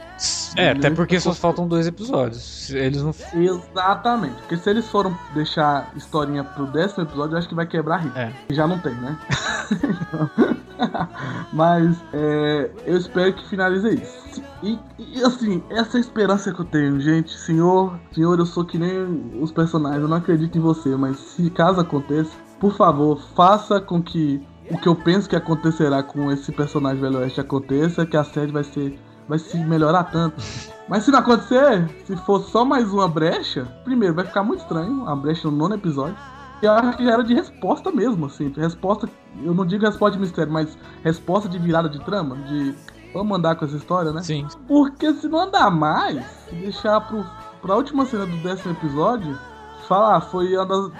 É, 0.57 0.71
até 0.71 0.91
porque 0.91 1.19
só 1.21 1.33
faltam 1.33 1.67
dois 1.69 1.87
episódios. 1.87 2.71
Eles 2.71 3.03
não. 3.03 3.15
Exatamente, 3.35 4.35
porque 4.43 4.57
se 4.57 4.69
eles 4.69 4.87
foram 4.89 5.17
deixar 5.33 5.93
historinha 5.97 6.43
pro 6.43 6.67
décimo 6.67 7.05
episódio, 7.05 7.35
eu 7.35 7.39
acho 7.39 7.49
que 7.49 7.55
vai 7.55 7.67
quebrar 7.67 7.99
ritmo. 7.99 8.19
É. 8.19 8.33
E 8.49 8.55
já 8.55 8.67
não 8.67 8.79
tem, 8.81 8.95
né? 8.97 9.17
Mas 11.53 11.97
é, 12.13 12.71
eu 12.85 12.97
espero 12.97 13.33
que 13.33 13.49
finalize 13.49 13.89
isso. 13.95 14.43
E, 14.63 14.79
e, 14.99 15.23
assim, 15.23 15.63
essa 15.71 15.97
é 15.97 15.99
a 15.99 16.01
esperança 16.01 16.53
que 16.53 16.61
eu 16.61 16.65
tenho, 16.65 17.01
gente. 17.01 17.33
Senhor, 17.39 17.99
senhor, 18.13 18.39
eu 18.39 18.47
sou 18.47 18.65
que 18.65 18.79
nem 18.79 19.33
os 19.41 19.53
personagens, 19.53 20.03
eu 20.03 20.09
não 20.09 20.17
acredito 20.17 20.57
em 20.59 20.61
você, 20.61 20.97
mas 20.97 21.17
se 21.17 21.49
caso 21.51 21.81
aconteça, 21.81 22.33
por 22.59 22.75
favor, 22.77 23.21
faça 23.37 23.81
com 23.81 24.03
que 24.03 24.43
o 24.71 24.79
que 24.79 24.89
eu 24.89 24.95
penso 24.95 25.29
que 25.29 25.37
acontecerá 25.37 26.03
com 26.03 26.31
esse 26.31 26.51
personagem 26.53 27.01
Velho 27.01 27.19
Oeste 27.19 27.41
aconteça, 27.41 28.07
que 28.07 28.17
a 28.17 28.25
série 28.25 28.53
vai 28.53 28.65
ser. 28.65 28.99
Vai 29.29 29.39
se 29.39 29.57
melhorar 29.57 30.05
tanto. 30.05 30.37
Mas 30.87 31.05
se 31.05 31.11
não 31.11 31.19
acontecer, 31.21 31.89
se 32.05 32.15
for 32.15 32.41
só 32.41 32.63
mais 32.63 32.93
uma 32.93 33.09
brecha, 33.09 33.65
primeiro 33.83 34.15
vai 34.15 34.27
ficar 34.27 34.43
muito 34.43 34.61
estranho, 34.61 34.93
uma 34.93 35.17
brecha 35.17 35.51
no 35.51 35.57
nono 35.57 35.75
episódio. 35.75 36.17
E 36.63 36.67
eu 36.67 36.73
acho 36.73 36.99
que 36.99 37.05
já 37.05 37.13
era 37.13 37.25
de 37.25 37.35
resposta 37.35 37.91
mesmo, 37.91 38.27
assim. 38.27 38.53
Resposta, 38.55 39.09
eu 39.43 39.55
não 39.55 39.65
digo 39.65 39.85
resposta 39.85 40.17
de 40.17 40.23
mistério, 40.23 40.53
mas 40.53 40.77
resposta 41.03 41.49
de 41.49 41.59
virada 41.59 41.89
de 41.89 41.99
trama, 42.05 42.37
de 42.37 42.75
vamos 43.15 43.39
andar 43.39 43.55
com 43.57 43.65
essa 43.65 43.77
história, 43.77 44.13
né? 44.13 44.23
Sim. 44.23 44.47
Porque 44.69 45.13
se 45.15 45.29
não 45.29 45.41
andar 45.41 45.71
mais, 45.71 46.23
se 46.49 46.55
deixar 46.57 47.01
pro, 47.01 47.25
pra 47.63 47.77
última 47.77 48.05
cena 48.05 48.27
do 48.27 48.37
décimo 48.39 48.73
episódio, 48.73 49.39
falar, 49.89 50.21
foi 50.21 50.55
uma 50.57 50.67
das. 50.67 50.91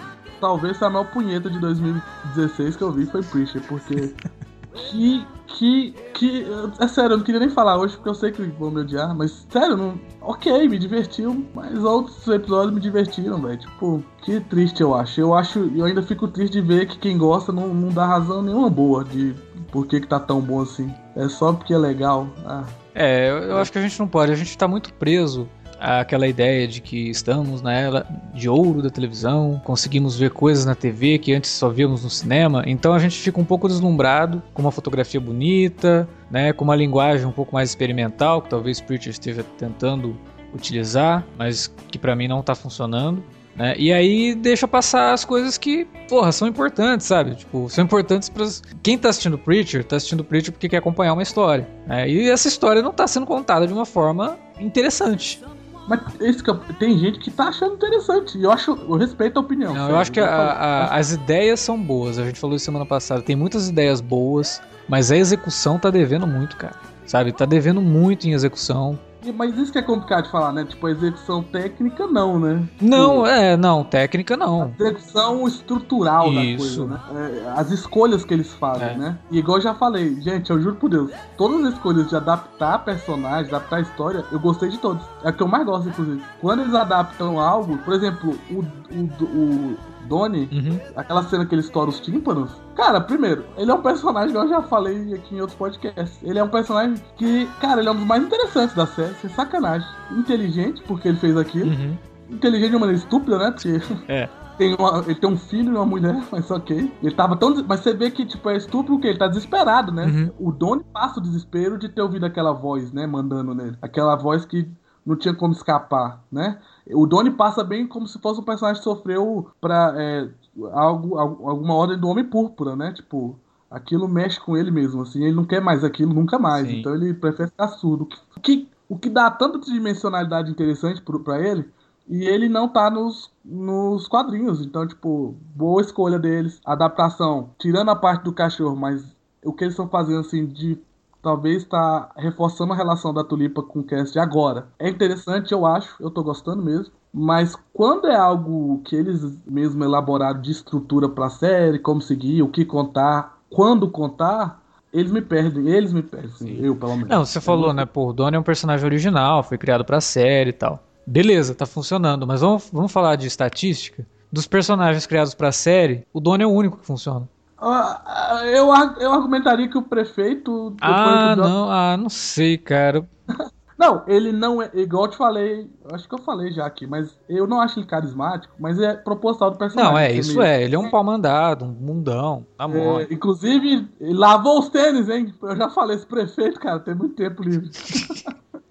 Talvez 0.45 0.83
a 0.83 0.91
maior 0.91 1.07
punheta 1.07 1.49
de 1.49 1.59
2016 1.59 2.77
que 2.77 2.83
eu 2.83 2.93
vi 2.93 3.07
foi 3.07 3.23
Preacher, 3.23 3.63
porque. 3.63 4.15
que. 4.77 5.27
Que. 5.47 5.95
Que. 6.13 6.47
É 6.79 6.87
sério, 6.87 7.15
eu 7.15 7.17
não 7.17 7.25
queria 7.25 7.41
nem 7.41 7.49
falar 7.49 7.79
hoje 7.79 7.97
porque 7.97 8.11
eu 8.11 8.15
sei 8.15 8.31
que 8.31 8.43
vão 8.43 8.71
me 8.71 8.83
odiar, 8.83 9.17
mas 9.17 9.47
sério, 9.49 9.75
não. 9.75 9.99
Ok, 10.21 10.69
me 10.69 10.79
divertiu, 10.79 11.47
mas 11.55 11.83
outros 11.83 12.29
episódios 12.29 12.75
me 12.75 12.81
divertiram, 12.83 13.41
velho. 13.41 13.59
Tipo, 13.59 14.05
que 14.21 14.39
triste 14.39 14.83
eu 14.83 14.95
acho. 14.95 15.19
Eu 15.19 15.33
acho. 15.33 15.61
Eu 15.75 15.87
ainda 15.87 16.03
fico 16.03 16.29
triste 16.29 16.53
de 16.53 16.61
ver 16.61 16.89
que 16.89 16.99
quem 16.99 17.17
gosta 17.17 17.51
não, 17.51 17.73
não 17.73 17.89
dá 17.89 18.05
razão 18.05 18.43
nenhuma 18.43 18.69
boa 18.69 19.03
de 19.03 19.35
por 19.73 19.87
que, 19.87 19.99
que 19.99 20.07
tá 20.07 20.21
tão 20.21 20.43
bom 20.43 20.61
assim. 20.61 20.93
É 21.17 21.27
só 21.27 21.55
porque 21.55 21.73
é 21.73 21.79
legal. 21.79 22.29
Ah. 22.45 22.65
É, 22.95 23.31
eu, 23.31 23.39
eu 23.39 23.57
acho 23.57 23.73
que 23.73 23.79
a 23.79 23.83
gente 23.83 23.99
não 23.99 24.07
pode. 24.07 24.31
A 24.31 24.37
gente 24.37 24.59
tá 24.59 24.69
muito 24.69 24.93
preso 24.93 25.49
àquela 25.85 26.27
ideia 26.27 26.67
de 26.67 26.81
que 26.81 27.11
estamos 27.11 27.61
na 27.61 27.73
era 27.73 28.07
de 28.33 28.49
ouro 28.49 28.83
da 28.83 28.89
televisão, 28.89 29.61
conseguimos 29.65 30.17
ver 30.17 30.31
coisas 30.31 30.65
na 30.65 30.75
TV 30.75 31.19
que 31.19 31.35
antes 31.35 31.51
só 31.51 31.69
víamos 31.69 32.03
no 32.03 32.11
cinema, 32.11 32.65
então 32.67 32.95
a 32.95 32.99
gente 32.99 33.19
fica 33.19 33.39
um 33.39 33.45
pouco 33.45 33.69
deslumbrado 33.69 34.43
com 34.55 34.63
uma 34.63 34.73
fotografia 34.73 35.21
bonita, 35.21 36.09
né, 36.31 36.53
com 36.53 36.65
uma 36.65 36.75
linguagem 36.75 37.27
um 37.27 37.33
pouco 37.33 37.55
mais 37.55 37.69
experimental, 37.69 38.41
que 38.41 38.49
talvez 38.49 38.81
Preacher 38.81 39.11
esteja 39.11 39.45
tentando 39.59 40.17
utilizar, 40.55 41.27
mas 41.37 41.73
que 41.91 41.99
pra 41.99 42.17
mim 42.17 42.29
não 42.29 42.43
tá 42.43 42.55
funcionando. 42.55 43.23
Né? 43.57 43.75
E 43.79 43.93
aí 43.93 44.35
deixa 44.35 44.67
passar 44.67 45.13
as 45.13 45.25
coisas 45.25 45.57
que, 45.57 45.87
porra, 46.09 46.33
são 46.33 46.49
importantes, 46.49 47.07
sabe? 47.07 47.37
Tipo, 47.37 47.69
são 47.69 47.85
importantes 47.85 48.29
para 48.29 48.47
quem 48.83 48.99
tá 48.99 49.11
assistindo 49.11 49.39
Preacher, 49.39 49.85
tá 49.85 49.97
assistindo 49.97 50.25
Preacher 50.25 50.51
porque 50.51 50.69
quer 50.69 50.79
acompanhar 50.79 51.13
uma 51.13 51.23
história. 51.23 51.69
né? 51.87 52.09
E 52.09 52.29
essa 52.29 52.49
história 52.49 52.83
não 52.83 52.93
tá 52.93 53.07
sendo 53.07 53.27
contada 53.27 53.67
de 53.67 53.73
uma 53.73 53.87
forma 53.87 54.37
interessante. 54.59 55.41
Mas 55.87 56.01
esse 56.21 56.43
tem 56.79 56.99
gente 56.99 57.19
que 57.19 57.31
tá 57.31 57.45
achando 57.49 57.75
interessante. 57.75 58.39
E 58.39 58.43
eu 58.45 58.51
acho. 58.51 58.71
Eu 58.73 58.97
respeito 58.97 59.37
a 59.39 59.41
opinião. 59.43 59.75
Não, 59.75 59.91
eu 59.91 59.97
acho 59.99 60.11
que 60.11 60.21
a- 60.21 60.27
a- 60.27 60.97
as 60.97 61.13
ideias 61.13 61.61
são 61.61 61.81
boas. 61.81 62.19
A 62.19 62.25
gente 62.25 62.39
falou 62.41 62.57
isso 62.57 62.65
semana 62.65 62.87
passada. 62.87 63.21
Tem 63.23 63.37
muitas 63.37 63.69
ideias 63.69 64.01
boas, 64.01 64.63
mas 64.89 65.13
a 65.13 65.17
execução 65.17 65.79
tá 65.79 65.91
devendo 65.91 66.27
muito, 66.27 66.57
cara. 66.57 66.75
Sabe? 67.07 67.33
Tá 67.33 67.45
devendo 67.45 67.83
muito 67.83 68.27
em 68.27 68.33
execução. 68.33 68.99
Mas 69.33 69.57
isso 69.57 69.73
que 69.73 69.79
é 69.79 69.83
complicado 69.83 70.25
de 70.25 70.31
falar, 70.31 70.53
né? 70.53 70.65
Tipo, 70.65 70.87
a 70.87 70.91
execução 70.91 71.43
técnica, 71.43 72.07
não, 72.07 72.39
né? 72.39 72.63
Não, 72.81 73.27
é, 73.27 73.57
não, 73.57 73.85
técnica 73.85 74.37
não. 74.37 74.73
execução 74.79 75.47
estrutural 75.47 76.33
Isso. 76.33 76.79
da 76.79 76.87
coisa, 76.87 76.87
né? 76.87 77.01
É, 77.47 77.61
as 77.61 77.71
escolhas 77.71 78.25
que 78.25 78.35
eles 78.35 78.53
fazem, 78.53 78.89
É. 78.89 78.97
né? 78.97 79.19
E 79.31 79.39
igual 79.39 79.59
eu 79.59 79.63
já 79.63 79.75
falei, 79.75 80.21
gente, 80.21 80.51
eu 80.51 80.61
juro 80.61 80.77
por 80.77 80.91
Deus, 80.91 81.11
todas 81.37 81.65
as 81.65 81.75
escolhas 81.75 82.09
de 82.09 82.17
adaptar 82.17 82.85
personagem, 82.85 83.49
adaptar 83.49 83.77
a 83.77 83.81
história, 83.81 84.25
eu 84.31 84.39
gostei 84.39 84.69
de 84.69 84.79
todos. 84.79 85.03
É 85.23 85.29
a 85.29 85.33
que 85.33 85.43
eu 85.43 85.49
mais 85.49 85.65
gosto, 85.65 85.89
inclusive. 85.89 86.23
Quando 86.41 86.63
eles 86.63 86.75
adaptam 86.75 87.39
algo, 87.39 87.79
por 87.79 87.95
exemplo, 87.95 88.39
o, 88.51 88.65
o, 88.95 89.25
o 89.73 89.77
Donnie, 90.09 90.49
Uhum. 90.53 90.79
aquela 90.97 91.23
cena 91.25 91.45
que 91.47 91.55
ele 91.55 91.63
estoura 91.63 91.91
os 91.91 92.01
tímpanos. 92.01 92.51
Cara, 92.77 93.01
primeiro, 93.01 93.45
ele 93.57 93.71
é 93.71 93.75
um 93.75 93.83
personagem 93.83 94.31
que 94.33 94.37
eu 94.37 94.49
já 94.49 94.63
falei 94.63 95.15
aqui 95.15 95.35
em 95.37 95.41
outros 95.41 95.57
podcasts. 95.59 96.19
Ele 96.23 96.39
é 96.39 96.45
um 96.45 96.49
personagem 96.49 96.95
que, 97.17 97.47
cara, 97.61 97.81
ele 97.81 97.89
é 97.89 97.93
um 97.93 97.97
dos 97.97 98.07
mais 98.07 98.23
interessantes 98.23 98.75
da 98.75 98.87
série, 98.87 99.15
sem 99.15 99.31
sacanagem. 99.31 99.87
Inteligente, 100.13 100.83
porque 100.87 101.09
ele 101.09 101.19
fez 101.19 101.37
aquilo. 101.37 101.71
Uhum. 101.71 101.97
inteligente 102.31 102.71
de 102.71 102.77
uma 102.77 102.81
maneira 102.87 102.99
estúpida, 103.03 103.39
né? 103.39 103.51
Porque 103.51 103.81
É. 104.09 104.29
tem 104.57 104.75
uma- 104.79 105.05
ele 105.07 105.15
tem 105.15 105.29
um 105.31 105.37
filho 105.37 105.73
e 105.73 105.77
uma 105.77 105.85
mulher, 105.85 106.17
mas 106.33 106.51
ok. 106.51 106.91
Ele 107.03 107.15
tava 107.15 107.37
tão. 107.37 107.55
Mas 107.69 107.81
você 107.81 107.93
vê 107.93 108.11
que, 108.11 108.25
tipo, 108.25 108.49
é 108.49 108.57
estúpido 108.57 108.95
porque 108.95 109.09
ele 109.09 109.19
tá 109.19 109.29
desesperado, 109.29 109.93
né? 109.93 110.07
Uhum. 110.07 110.31
O 110.49 110.51
Donnie 110.51 110.85
passa 110.93 111.21
o 111.21 111.23
desespero 111.23 111.79
de 111.79 111.89
ter 111.91 112.01
ouvido 112.01 112.25
aquela 112.25 112.53
voz, 112.53 112.91
né? 112.93 113.07
Mandando 113.07 113.55
nele. 113.55 113.77
Aquela 113.83 114.17
voz 114.17 114.45
que 114.47 114.67
não 115.05 115.17
tinha 115.17 115.35
como 115.35 115.53
escapar, 115.53 116.23
né? 116.31 116.59
O 116.93 117.07
Donnie 117.07 117.33
passa 117.33 117.63
bem 117.65 117.87
como 117.87 118.07
se 118.07 118.19
fosse 118.19 118.41
um 118.41 118.45
personagem 118.45 118.81
que 118.81 118.85
sofreu 118.85 119.49
pra 119.61 119.95
é, 119.97 120.29
algo, 120.73 121.19
al- 121.19 121.49
alguma 121.49 121.75
ordem 121.75 121.99
do 121.99 122.09
Homem 122.09 122.25
Púrpura, 122.25 122.75
né? 122.77 122.93
Tipo, 122.93 123.37
aquilo 123.71 124.09
mexe 124.09 124.41
com 124.41 124.57
ele 124.57 124.71
mesmo, 124.71 125.03
assim. 125.03 125.23
Ele 125.25 125.35
não 125.37 125.45
quer 125.45 125.61
mais 125.61 125.83
aquilo 125.85 126.13
nunca 126.15 126.39
mais. 126.39 126.67
Sim. 126.69 126.81
Então 126.81 126.95
ele 126.95 127.13
prefere 127.15 127.51
ficar 127.51 127.69
surdo. 127.69 128.09
O 128.37 128.41
que, 128.41 128.69
o 128.89 128.99
que 128.99 129.09
dá 129.11 129.31
tanta 129.31 129.59
dimensionalidade 129.59 130.51
interessante 130.51 131.01
pro, 131.03 131.21
pra 131.21 131.41
ele 131.41 131.69
e 132.07 132.25
ele 132.25 132.49
não 132.51 132.69
tá 132.69 132.91
nos, 132.91 133.31
nos 133.45 134.07
quadrinhos. 134.07 134.61
Então, 134.65 134.87
tipo, 134.87 135.35
boa 135.55 135.81
escolha 135.81 136.19
deles. 136.19 136.61
Adaptação, 136.65 137.51
tirando 137.59 137.91
a 137.91 137.97
parte 137.97 138.23
do 138.25 138.33
cachorro, 138.33 138.77
mas 138.77 139.05
o 139.43 139.53
que 139.53 139.65
eles 139.65 139.73
estão 139.73 139.89
fazendo, 139.89 140.21
assim, 140.21 140.47
de 140.47 140.79
talvez 141.25 141.65
tá 141.65 142.11
reforçando 142.17 142.73
a 142.73 142.77
relação 142.77 143.13
da 143.13 143.25
Tulipa 143.25 143.63
com 143.63 143.81
o 143.81 143.85
cast 143.85 144.17
agora. 144.19 144.69
É 144.79 144.89
interessante, 144.89 145.53
eu 145.53 145.65
acho, 145.65 145.97
eu 145.99 146.11
tô 146.11 146.23
gostando 146.23 146.63
mesmo. 146.63 146.93
Mas 147.13 147.57
quando 147.73 148.07
é 148.09 148.17
algo 148.17 148.83
que 148.85 148.95
eles 148.95 149.23
mesmo 149.47 149.83
elaboraram 149.83 150.41
de 150.41 150.51
estrutura 150.51 151.09
pra 151.09 151.31
série, 151.31 151.79
como 151.79 152.01
seguir, 152.01 152.43
o 152.43 152.49
que 152.49 152.65
contar, 152.65 153.39
quando 153.49 153.89
contar, 153.89 154.61
eles 154.93 155.11
me 155.11 155.23
perdem, 155.23 155.69
eles 155.69 155.93
me 155.93 156.03
perdem, 156.03 156.31
assim, 156.31 156.59
eu 156.61 156.77
pelo 156.77 156.97
menos. 156.97 157.09
Não, 157.09 157.25
você 157.25 157.41
falou, 157.41 157.73
né? 157.73 157.87
Pô, 157.87 158.09
o 158.09 158.13
Donnie 158.13 158.37
é 158.37 158.41
um 158.41 158.45
personagem 158.45 158.85
original, 158.85 159.43
foi 159.43 159.57
criado 159.57 159.85
pra 159.85 160.01
série 160.01 160.51
e 160.51 160.53
tal. 160.53 160.83
Beleza, 161.07 161.55
tá 161.55 161.67
funcionando, 161.67 162.27
mas 162.27 162.41
vamos, 162.41 162.69
vamos 162.73 162.93
falar 162.93 163.17
de 163.17 163.27
estatística? 163.27 164.07
Dos 164.31 164.47
personagens 164.47 165.07
criados 165.07 165.35
pra 165.35 165.53
série, 165.53 166.05
o 166.13 166.21
Donnie 166.21 166.45
é 166.45 166.47
o 166.47 166.51
único 166.51 166.79
que 166.79 166.87
funciona. 166.87 167.29
Ah, 167.59 168.43
eu, 168.47 168.71
ar- 168.73 168.97
eu 169.01 169.13
argumentaria 169.13 169.69
que 169.69 169.79
o 169.79 169.83
prefeito. 169.83 170.75
Ah, 170.81 171.35
do- 171.35 171.43
não, 171.43 171.71
ah, 171.71 171.97
não 171.97 172.09
sei, 172.09 172.59
cara. 172.59 173.09
Não, 173.77 174.05
ele 174.07 174.31
não 174.31 174.63
é. 174.63 174.71
Igual 174.73 175.07
eu 175.07 175.11
te 175.11 175.17
falei, 175.17 175.69
acho 175.93 176.09
que 176.09 176.15
eu 176.15 176.19
falei 176.21 176.53
já 176.53 176.65
aqui, 176.65 176.87
mas 176.87 177.19
eu 177.29 177.45
não 177.45 177.61
acho 177.61 177.81
ele 177.81 177.87
carismático, 177.87 178.55
mas 178.57 178.79
é 178.79 178.95
proposital 178.95 179.51
do 179.51 179.59
personagem. 179.59 179.93
Não, 179.93 179.99
é, 179.99 180.13
isso 180.13 180.41
é. 180.41 180.63
Ele 180.63 180.77
é 180.77 180.79
um 180.79 180.89
pau 180.89 181.03
mandado, 181.03 181.65
um 181.65 181.73
mundão, 181.73 182.47
tá 182.57 182.69
bom. 182.69 183.01
É, 183.01 183.09
inclusive, 183.11 183.89
lavou 184.01 184.61
os 184.61 184.69
tênis, 184.69 185.09
hein? 185.09 185.35
Eu 185.43 185.57
já 185.57 185.69
falei, 185.71 185.97
esse 185.97 186.07
prefeito, 186.07 186.61
cara, 186.61 186.79
tem 186.79 186.95
muito 186.95 187.17
tempo 187.17 187.43
livre. 187.43 187.69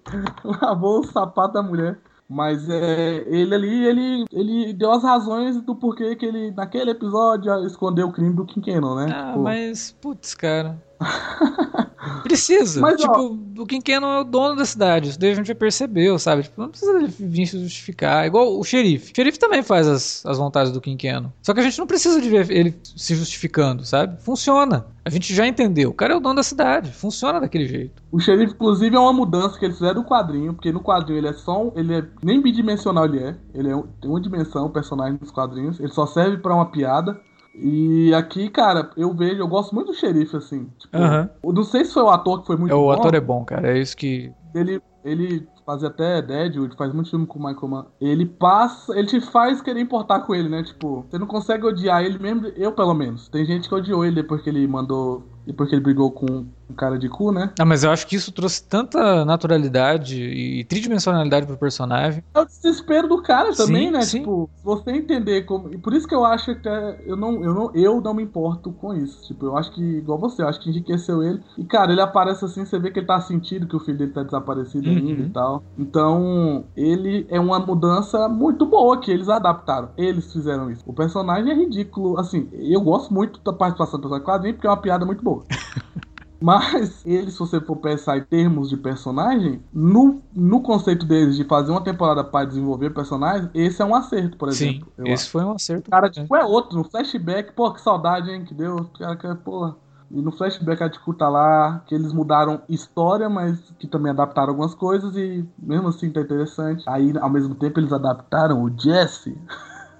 lavou 0.62 1.00
o 1.00 1.04
sapato 1.04 1.54
da 1.54 1.62
mulher. 1.62 1.98
Mas 2.28 2.68
é, 2.70 3.22
ele 3.26 3.54
ali, 3.54 3.84
ele, 3.86 4.24
ele 4.32 4.72
deu 4.72 4.92
as 4.92 5.02
razões 5.02 5.60
do 5.60 5.74
porquê 5.76 6.16
que 6.16 6.24
ele, 6.24 6.50
naquele 6.52 6.90
episódio, 6.90 7.66
escondeu 7.66 8.08
o 8.08 8.12
crime 8.12 8.34
do 8.34 8.46
Quinqueno, 8.46 8.94
né? 8.96 9.06
Ah, 9.12 9.26
Tipo, 9.28 9.42
mas, 9.42 9.94
putz, 10.00 10.34
cara. 10.34 10.82
Precisa. 12.22 12.80
Mas, 12.80 13.02
ó- 13.04 13.06
tipo, 13.06 13.62
o 13.62 13.66
Quinqueno 13.66 14.06
é 14.06 14.20
o 14.20 14.24
dono 14.24 14.56
da 14.56 14.64
cidade. 14.64 15.10
Isso 15.10 15.18
daí 15.18 15.32
a 15.32 15.34
gente 15.34 15.46
já 15.46 15.54
percebeu, 15.54 16.18
sabe? 16.18 16.42
Tipo, 16.42 16.60
não 16.60 16.68
precisa 16.68 16.92
ele 16.92 17.06
vir 17.06 17.46
se 17.46 17.58
justificar. 17.58 18.26
Igual 18.26 18.58
o 18.58 18.64
xerife. 18.64 19.12
O 19.12 19.16
xerife 19.16 19.38
também 19.38 19.62
faz 19.62 19.86
as, 19.86 20.26
as 20.26 20.38
vontades 20.38 20.72
do 20.72 20.80
Quinqueno. 20.80 21.32
Só 21.42 21.54
que 21.54 21.60
a 21.60 21.62
gente 21.62 21.78
não 21.78 21.86
precisa 21.86 22.20
de 22.20 22.28
ver 22.28 22.50
ele 22.50 22.76
se 22.82 23.14
justificando, 23.14 23.84
sabe? 23.84 24.22
Funciona. 24.22 24.86
A 25.04 25.10
gente 25.10 25.34
já 25.34 25.46
entendeu. 25.46 25.90
O 25.90 25.94
cara 25.94 26.14
é 26.14 26.16
o 26.16 26.20
dono 26.20 26.36
da 26.36 26.42
cidade. 26.42 26.90
Funciona 26.92 27.40
daquele 27.40 27.66
jeito. 27.66 28.02
O 28.10 28.20
xerife, 28.20 28.54
inclusive, 28.54 28.94
é 28.96 28.98
uma 28.98 29.12
mudança 29.12 29.58
que 29.58 29.64
eles 29.64 29.76
fizeram 29.78 30.02
do 30.02 30.08
quadrinho, 30.08 30.54
porque 30.54 30.72
no 30.72 30.80
quadrinho 30.80 31.18
ele 31.18 31.28
é 31.28 31.32
só 31.32 31.64
um, 31.64 31.72
ele 31.74 31.94
é 31.94 32.04
nem 32.22 32.40
bidimensional 32.40 33.04
ele 33.06 33.18
é, 33.18 33.36
ele 33.54 33.68
é 33.70 33.82
tem 34.00 34.10
uma 34.10 34.20
dimensão, 34.20 34.66
o 34.66 34.70
personagem 34.70 35.16
dos 35.16 35.30
quadrinhos, 35.30 35.78
ele 35.78 35.92
só 35.92 36.06
serve 36.06 36.38
pra 36.38 36.54
uma 36.54 36.66
piada. 36.66 37.20
E 37.54 38.12
aqui, 38.14 38.48
cara, 38.50 38.90
eu 38.96 39.14
vejo, 39.14 39.38
eu 39.40 39.46
gosto 39.48 39.74
muito 39.74 39.88
do 39.92 39.94
xerife 39.94 40.36
assim. 40.36 40.68
Tipo, 40.78 40.96
eu 41.44 41.52
não 41.52 41.62
sei 41.62 41.84
se 41.84 41.92
foi 41.94 42.02
o 42.02 42.10
ator 42.10 42.40
que 42.40 42.46
foi 42.48 42.56
muito 42.56 42.72
É, 42.72 42.74
o 42.74 42.84
bom. 42.86 42.90
ator 42.90 43.14
é 43.14 43.20
bom, 43.20 43.44
cara. 43.44 43.72
É 43.72 43.78
isso 43.78 43.96
que. 43.96 44.32
Ele 44.54 44.80
ele 45.04 45.46
fazia 45.64 45.88
até 45.88 46.20
Deadwood, 46.22 46.76
faz 46.76 46.92
muito 46.92 47.10
filme 47.10 47.26
com 47.26 47.38
o 47.38 47.46
Michael 47.46 47.68
Mann. 47.68 47.86
Ele 48.00 48.26
passa, 48.26 48.96
ele 48.98 49.06
te 49.08 49.20
faz 49.20 49.60
querer 49.60 49.80
importar 49.80 50.20
com 50.20 50.34
ele, 50.34 50.48
né? 50.48 50.62
Tipo, 50.62 51.04
você 51.08 51.18
não 51.18 51.26
consegue 51.26 51.64
odiar 51.66 52.02
ele 52.04 52.18
mesmo, 52.18 52.46
eu 52.56 52.72
pelo 52.72 52.94
menos. 52.94 53.28
Tem 53.28 53.44
gente 53.44 53.68
que 53.68 53.74
odiou 53.74 54.04
ele 54.04 54.16
depois 54.16 54.42
que 54.42 54.50
ele 54.50 54.66
mandou, 54.66 55.22
depois 55.46 55.68
que 55.68 55.74
ele 55.74 55.82
brigou 55.82 56.10
com 56.10 56.46
um 56.70 56.74
cara 56.74 56.98
de 56.98 57.08
cu, 57.08 57.30
né? 57.30 57.52
Ah, 57.58 57.64
mas 57.64 57.84
eu 57.84 57.90
acho 57.90 58.06
que 58.06 58.16
isso 58.16 58.32
trouxe 58.32 58.64
tanta 58.64 59.24
naturalidade 59.24 60.20
e 60.22 60.64
tridimensionalidade 60.64 61.46
pro 61.46 61.56
personagem. 61.58 62.22
É 62.34 62.40
o 62.40 62.46
desespero 62.46 63.06
do 63.06 63.22
cara 63.22 63.54
também, 63.54 63.86
Sim, 63.86 63.90
né? 63.92 64.00
sim. 64.00 64.18
Tipo, 64.20 64.48
você 64.62 64.90
entender 64.92 65.42
como. 65.42 65.72
E 65.72 65.78
por 65.78 65.92
isso 65.92 66.08
que 66.08 66.14
eu 66.14 66.24
acho 66.24 66.54
que 66.54 66.68
eu 67.06 67.16
não, 67.16 67.44
eu 67.44 67.54
não, 67.54 67.70
eu 67.74 68.00
não 68.00 68.14
me 68.14 68.22
importo 68.22 68.72
com 68.72 68.94
isso. 68.94 69.26
Tipo, 69.26 69.46
eu 69.46 69.56
acho 69.58 69.70
que, 69.72 69.82
igual 69.82 70.18
você, 70.18 70.42
eu 70.42 70.48
acho 70.48 70.58
que 70.60 70.70
enriqueceu 70.70 71.22
ele. 71.22 71.40
E, 71.58 71.64
cara, 71.64 71.92
ele 71.92 72.00
aparece 72.00 72.44
assim, 72.44 72.64
você 72.64 72.78
vê 72.78 72.90
que 72.90 72.98
ele 73.00 73.06
tá 73.06 73.20
sentindo 73.20 73.66
que 73.66 73.76
o 73.76 73.80
filho 73.80 73.98
dele 73.98 74.12
tá 74.12 74.22
desaparecido 74.22 74.88
Uhum. 74.88 74.96
ainda 74.96 75.22
e 75.22 75.30
tal. 75.30 75.53
Então, 75.78 76.64
ele 76.76 77.26
é 77.28 77.38
uma 77.38 77.58
mudança 77.58 78.28
muito 78.28 78.66
boa 78.66 78.98
que 79.00 79.10
eles 79.10 79.28
adaptaram. 79.28 79.90
Eles 79.96 80.32
fizeram 80.32 80.70
isso. 80.70 80.82
O 80.86 80.92
personagem 80.92 81.50
é 81.50 81.54
ridículo. 81.54 82.18
Assim, 82.18 82.48
eu 82.52 82.80
gosto 82.80 83.12
muito 83.12 83.40
da 83.42 83.52
participação 83.52 83.98
do 83.98 84.02
personagem 84.02 84.24
quadrinho 84.26 84.54
porque 84.54 84.66
é 84.66 84.70
uma 84.70 84.76
piada 84.80 85.04
muito 85.04 85.22
boa. 85.22 85.44
Mas 86.40 87.06
ele, 87.06 87.30
se 87.30 87.38
você 87.38 87.58
for 87.58 87.76
pensar 87.76 88.18
em 88.18 88.24
termos 88.24 88.68
de 88.68 88.76
personagem, 88.76 89.62
no, 89.72 90.22
no 90.34 90.60
conceito 90.60 91.06
deles 91.06 91.36
de 91.36 91.44
fazer 91.44 91.70
uma 91.70 91.82
temporada 91.82 92.22
para 92.22 92.44
desenvolver 92.44 92.90
personagens, 92.90 93.48
esse 93.54 93.80
é 93.80 93.84
um 93.84 93.94
acerto, 93.94 94.36
por 94.36 94.52
Sim, 94.52 94.68
exemplo. 94.68 94.92
eu 94.98 95.06
esse 95.06 95.24
acho. 95.24 95.30
foi 95.30 95.42
um 95.42 95.52
acerto. 95.52 95.88
O 95.88 95.90
cara, 95.90 96.10
tipo, 96.10 96.36
é 96.36 96.44
outro. 96.44 96.76
No 96.76 96.84
flashback, 96.84 97.52
pô, 97.54 97.72
que 97.72 97.80
saudade, 97.80 98.30
hein, 98.30 98.44
que 98.44 98.52
deu. 98.52 98.76
O 98.76 98.84
cara 98.98 99.16
que, 99.16 99.34
porra. 99.36 99.76
E 100.14 100.22
no 100.22 100.30
flashback 100.32 100.82
a 100.82 100.88
Tiku 100.88 101.12
tá 101.12 101.28
lá, 101.28 101.80
que 101.86 101.94
eles 101.94 102.12
mudaram 102.12 102.62
história, 102.68 103.28
mas 103.28 103.58
que 103.80 103.88
também 103.88 104.12
adaptaram 104.12 104.50
algumas 104.50 104.74
coisas 104.74 105.16
e 105.16 105.44
mesmo 105.58 105.88
assim 105.88 106.10
tá 106.12 106.20
interessante. 106.20 106.84
Aí, 106.88 107.12
ao 107.18 107.28
mesmo 107.28 107.54
tempo, 107.56 107.80
eles 107.80 107.92
adaptaram 107.92 108.62
o 108.62 108.70
Jesse. 108.80 109.36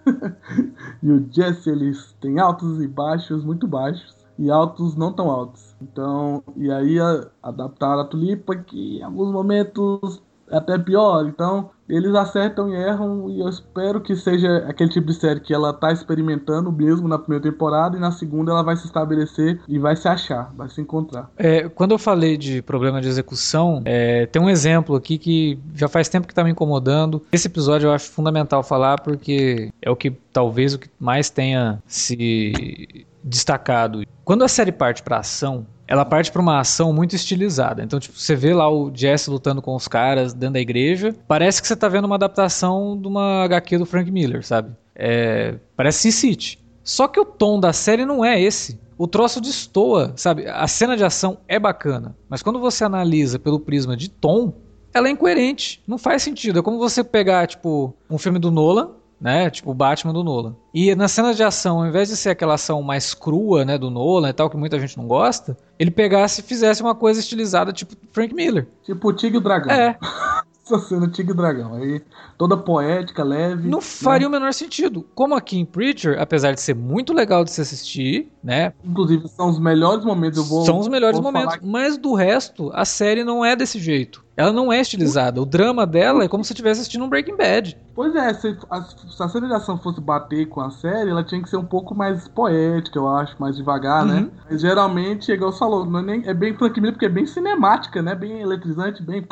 e 1.03 1.11
o 1.11 1.27
Jesse, 1.33 1.70
eles 1.70 2.12
têm 2.20 2.38
altos 2.38 2.81
e 2.83 2.87
baixos, 2.88 3.44
muito 3.44 3.66
baixos. 3.66 4.14
E 4.38 4.50
altos 4.50 4.96
não 4.96 5.12
tão 5.12 5.31
altos. 5.31 5.77
Então, 5.81 6.42
e 6.57 6.70
aí 6.70 6.98
a- 7.00 7.29
adaptaram 7.42 8.00
a 8.03 8.05
Tulipa, 8.05 8.57
que 8.57 8.98
em 8.98 9.03
alguns 9.03 9.33
momentos 9.33 10.22
até 10.57 10.79
pior. 10.79 11.27
Então, 11.27 11.71
eles 11.88 12.14
acertam 12.14 12.69
e 12.69 12.77
erram. 12.77 13.29
E 13.31 13.40
eu 13.40 13.49
espero 13.49 14.01
que 14.01 14.17
seja 14.17 14.64
aquele 14.69 14.90
tipo 14.90 15.07
de 15.07 15.14
série 15.14 15.40
que 15.40 15.53
ela 15.53 15.73
tá 15.73 15.93
experimentando 15.93 16.73
mesmo 16.73 17.09
na 17.09 17.19
primeira 17.19 17.43
temporada. 17.43 17.97
E 17.97 18.01
na 18.01 18.11
segunda 18.11 18.53
ela 18.53 18.62
vai 18.62 18.77
se 18.77 18.87
estabelecer 18.87 19.61
e 19.69 19.79
vai 19.79 19.97
se 19.97 20.09
achar, 20.09 20.53
vai 20.57 20.69
se 20.69 20.81
encontrar. 20.81 21.31
É, 21.37 21.69
quando 21.69 21.93
eu 21.93 21.99
falei 21.99 22.37
de 22.37 22.62
problema 22.62 23.01
de 23.01 23.09
execução, 23.09 23.83
é, 23.85 24.27
tem 24.27 24.40
um 24.40 24.51
exemplo 24.51 24.97
aqui 24.97 25.19
que 25.19 25.59
já 25.75 25.88
faz 25.88 26.09
tempo 26.09 26.27
que 26.27 26.35
tá 26.35 26.45
me 26.45 26.51
incomodando. 26.51 27.23
Esse 27.33 27.49
episódio 27.49 27.88
eu 27.88 27.93
acho 27.93 28.11
fundamental 28.11 28.62
falar 28.62 29.01
porque 29.01 29.73
é 29.83 29.90
o 29.90 29.97
que 29.97 30.11
talvez 30.33 30.75
o 30.75 30.79
que 30.79 30.88
mais 30.99 31.31
tenha 31.31 31.83
se 31.87 33.07
destacado. 33.23 34.05
Quando 34.25 34.45
a 34.45 34.49
série 34.49 34.73
parte 34.73 35.03
pra 35.03 35.19
ação, 35.19 35.67
ela 35.87 36.05
parte 36.05 36.33
pra 36.33 36.40
uma 36.40 36.61
ação 36.61 36.92
muito 36.92 37.14
estilizada. 37.14 37.83
Então, 37.83 38.01
tipo, 38.01 38.18
você 38.18 38.35
vê 38.35 38.55
lá 38.55 38.70
o 38.70 38.90
Jesse 38.94 39.31
lutando 39.31 39.61
com 39.61 39.75
os 39.75 39.87
caras 39.87 40.33
dentro 40.33 40.55
da 40.55 40.61
igreja, 40.61 41.14
parece 41.29 41.61
que 41.61 41.68
você 41.68 41.77
tá 41.77 41.88
vendo 41.88 42.07
uma 42.07 42.16
adaptação 42.16 42.99
de 42.99 43.07
uma 43.07 43.44
HQ 43.44 43.79
do 43.79 43.87
Frank 43.87 44.11
Miller, 44.11 44.44
sabe? 44.44 44.73
É, 44.94 45.57
parece 45.77 46.03
Sin 46.03 46.11
City. 46.11 46.59
Só 46.83 47.09
que 47.09 47.18
o 47.18 47.25
tom 47.25 47.59
da 47.59 47.73
série 47.73 48.05
não 48.05 48.25
é 48.25 48.40
esse. 48.40 48.79
O 48.97 49.09
troço 49.09 49.40
destoa, 49.40 50.12
sabe? 50.16 50.47
A 50.47 50.68
cena 50.68 50.97
de 50.97 51.05
ação 51.05 51.38
é 51.49 51.59
bacana, 51.59 52.16
mas 52.29 52.42
quando 52.42 52.61
você 52.61 52.85
analisa 52.85 53.38
pelo 53.38 53.59
prisma 53.59 53.97
de 53.97 54.09
tom, 54.09 54.53
ela 54.92 55.09
é 55.09 55.11
incoerente, 55.11 55.83
não 55.87 55.99
faz 55.99 56.23
sentido. 56.23 56.61
É 56.61 56.62
como 56.62 56.79
você 56.79 57.03
pegar, 57.03 57.49
tipo, 57.49 57.92
um 58.09 58.16
filme 58.16 58.38
do 58.38 58.53
Nolan, 58.53 58.90
né? 59.25 59.49
Tipo 59.49 59.71
o 59.71 59.75
Batman 59.75 60.13
do 60.13 60.23
Nolan. 60.23 60.55
E 60.75 60.95
nas 60.95 61.11
cenas 61.11 61.35
de 61.35 61.43
ação, 61.43 61.79
ao 61.79 61.87
invés 61.87 62.11
de 62.11 62.17
ser 62.17 62.29
aquela 62.29 62.55
ação 62.55 62.83
mais 62.83 63.15
crua, 63.15 63.65
né, 63.65 63.79
do 63.79 63.89
Nolan 63.91 64.29
e 64.29 64.33
tal, 64.35 64.51
que 64.51 64.57
muita 64.57 64.79
gente 64.79 64.99
não 64.99 65.07
gosta, 65.07 65.57
ele 65.79 65.91
pegasse 65.91 66.43
e 66.43 66.45
fizesse 66.45 66.83
uma 66.83 66.95
coisa 66.95 67.21
estilizada 67.21 67.73
tipo 67.73 67.97
Frank 68.13 68.35
Miller. 68.35 68.69
Tipo 68.83 69.09
o 69.09 69.13
Tigre 69.15 69.37
e 69.37 69.39
o 69.39 69.41
Dragão. 69.41 69.75
É, 69.75 69.97
Essa 70.63 70.79
cena 70.79 71.09
Tigre 71.09 71.33
e 71.33 71.37
Dragão. 71.37 71.75
Aí, 71.75 72.03
toda 72.37 72.55
poética, 72.55 73.25
leve. 73.25 73.67
não 73.69 73.79
né? 73.79 73.85
faria 73.85 74.29
o 74.29 74.31
menor 74.31 74.53
sentido. 74.53 75.07
Como 75.15 75.35
aqui 75.35 75.59
em 75.59 75.65
Preacher, 75.65 76.21
apesar 76.21 76.53
de 76.53 76.61
ser 76.61 76.75
muito 76.75 77.15
legal 77.15 77.45
de 77.45 77.51
se 77.51 77.61
assistir, 77.61 78.31
né? 78.43 78.73
Inclusive, 78.85 79.29
são 79.29 79.49
os 79.49 79.59
melhores 79.59 80.05
momentos. 80.05 80.39
Eu 80.39 80.45
vou, 80.45 80.65
são 80.65 80.79
os 80.79 80.89
melhores 80.89 81.21
momentos. 81.21 81.57
falar 81.57 81.67
Mas 81.67 81.97
do 81.97 82.15
resto, 82.15 82.71
a 82.75 82.85
série 82.85 83.25
não 83.25 83.45
é 83.45 83.55
desse 83.57 83.79
jeito. 83.79 84.24
Ela 84.37 84.53
não 84.53 84.73
é 84.73 84.81
estilizada. 84.81 85.40
O 85.40 85.47
drama 85.47 85.87
dela 85.87 86.25
é 86.25 86.29
como 86.29 86.44
se 86.44 86.53
estivesse 86.53 86.81
assistindo 86.81 87.05
um 87.05 87.09
Breaking 87.09 87.37
Bad. 87.37 87.77
Pois 87.94 88.14
é, 88.16 88.35
se 88.35 88.57
a, 88.68 88.83
se 88.83 89.23
a 89.23 89.29
cena 89.29 89.47
de 89.47 89.55
ação 89.55 89.79
fosse 89.79 90.01
bater 90.01 90.47
com 90.47 90.61
a 90.61 90.70
série, 90.70 91.11
ela 91.11 91.23
tinha 91.23 91.40
que 91.40 91.49
ser 91.49 91.57
um 91.57 91.64
pouco 91.64 91.94
mais 91.94 92.27
poética, 92.27 92.99
eu 92.99 93.09
acho, 93.09 93.37
mais 93.38 93.57
devagar, 93.57 94.05
né? 94.05 94.20
Uhum. 94.20 94.31
Mas 94.51 94.61
geralmente, 94.61 95.31
igual 95.31 95.53
você 95.53 95.59
falou, 95.59 95.87
não 95.87 96.01
é, 96.01 96.03
nem, 96.03 96.27
é 96.27 96.35
bem 96.35 96.55
Frank 96.55 96.81
Miller 96.81 96.94
porque 96.94 97.07
é 97.07 97.11
bem 97.11 97.27
cinemática, 97.27 98.03
né? 98.03 98.14
Bem 98.14 98.40
eletrizante, 98.40 99.03
bem 99.03 99.25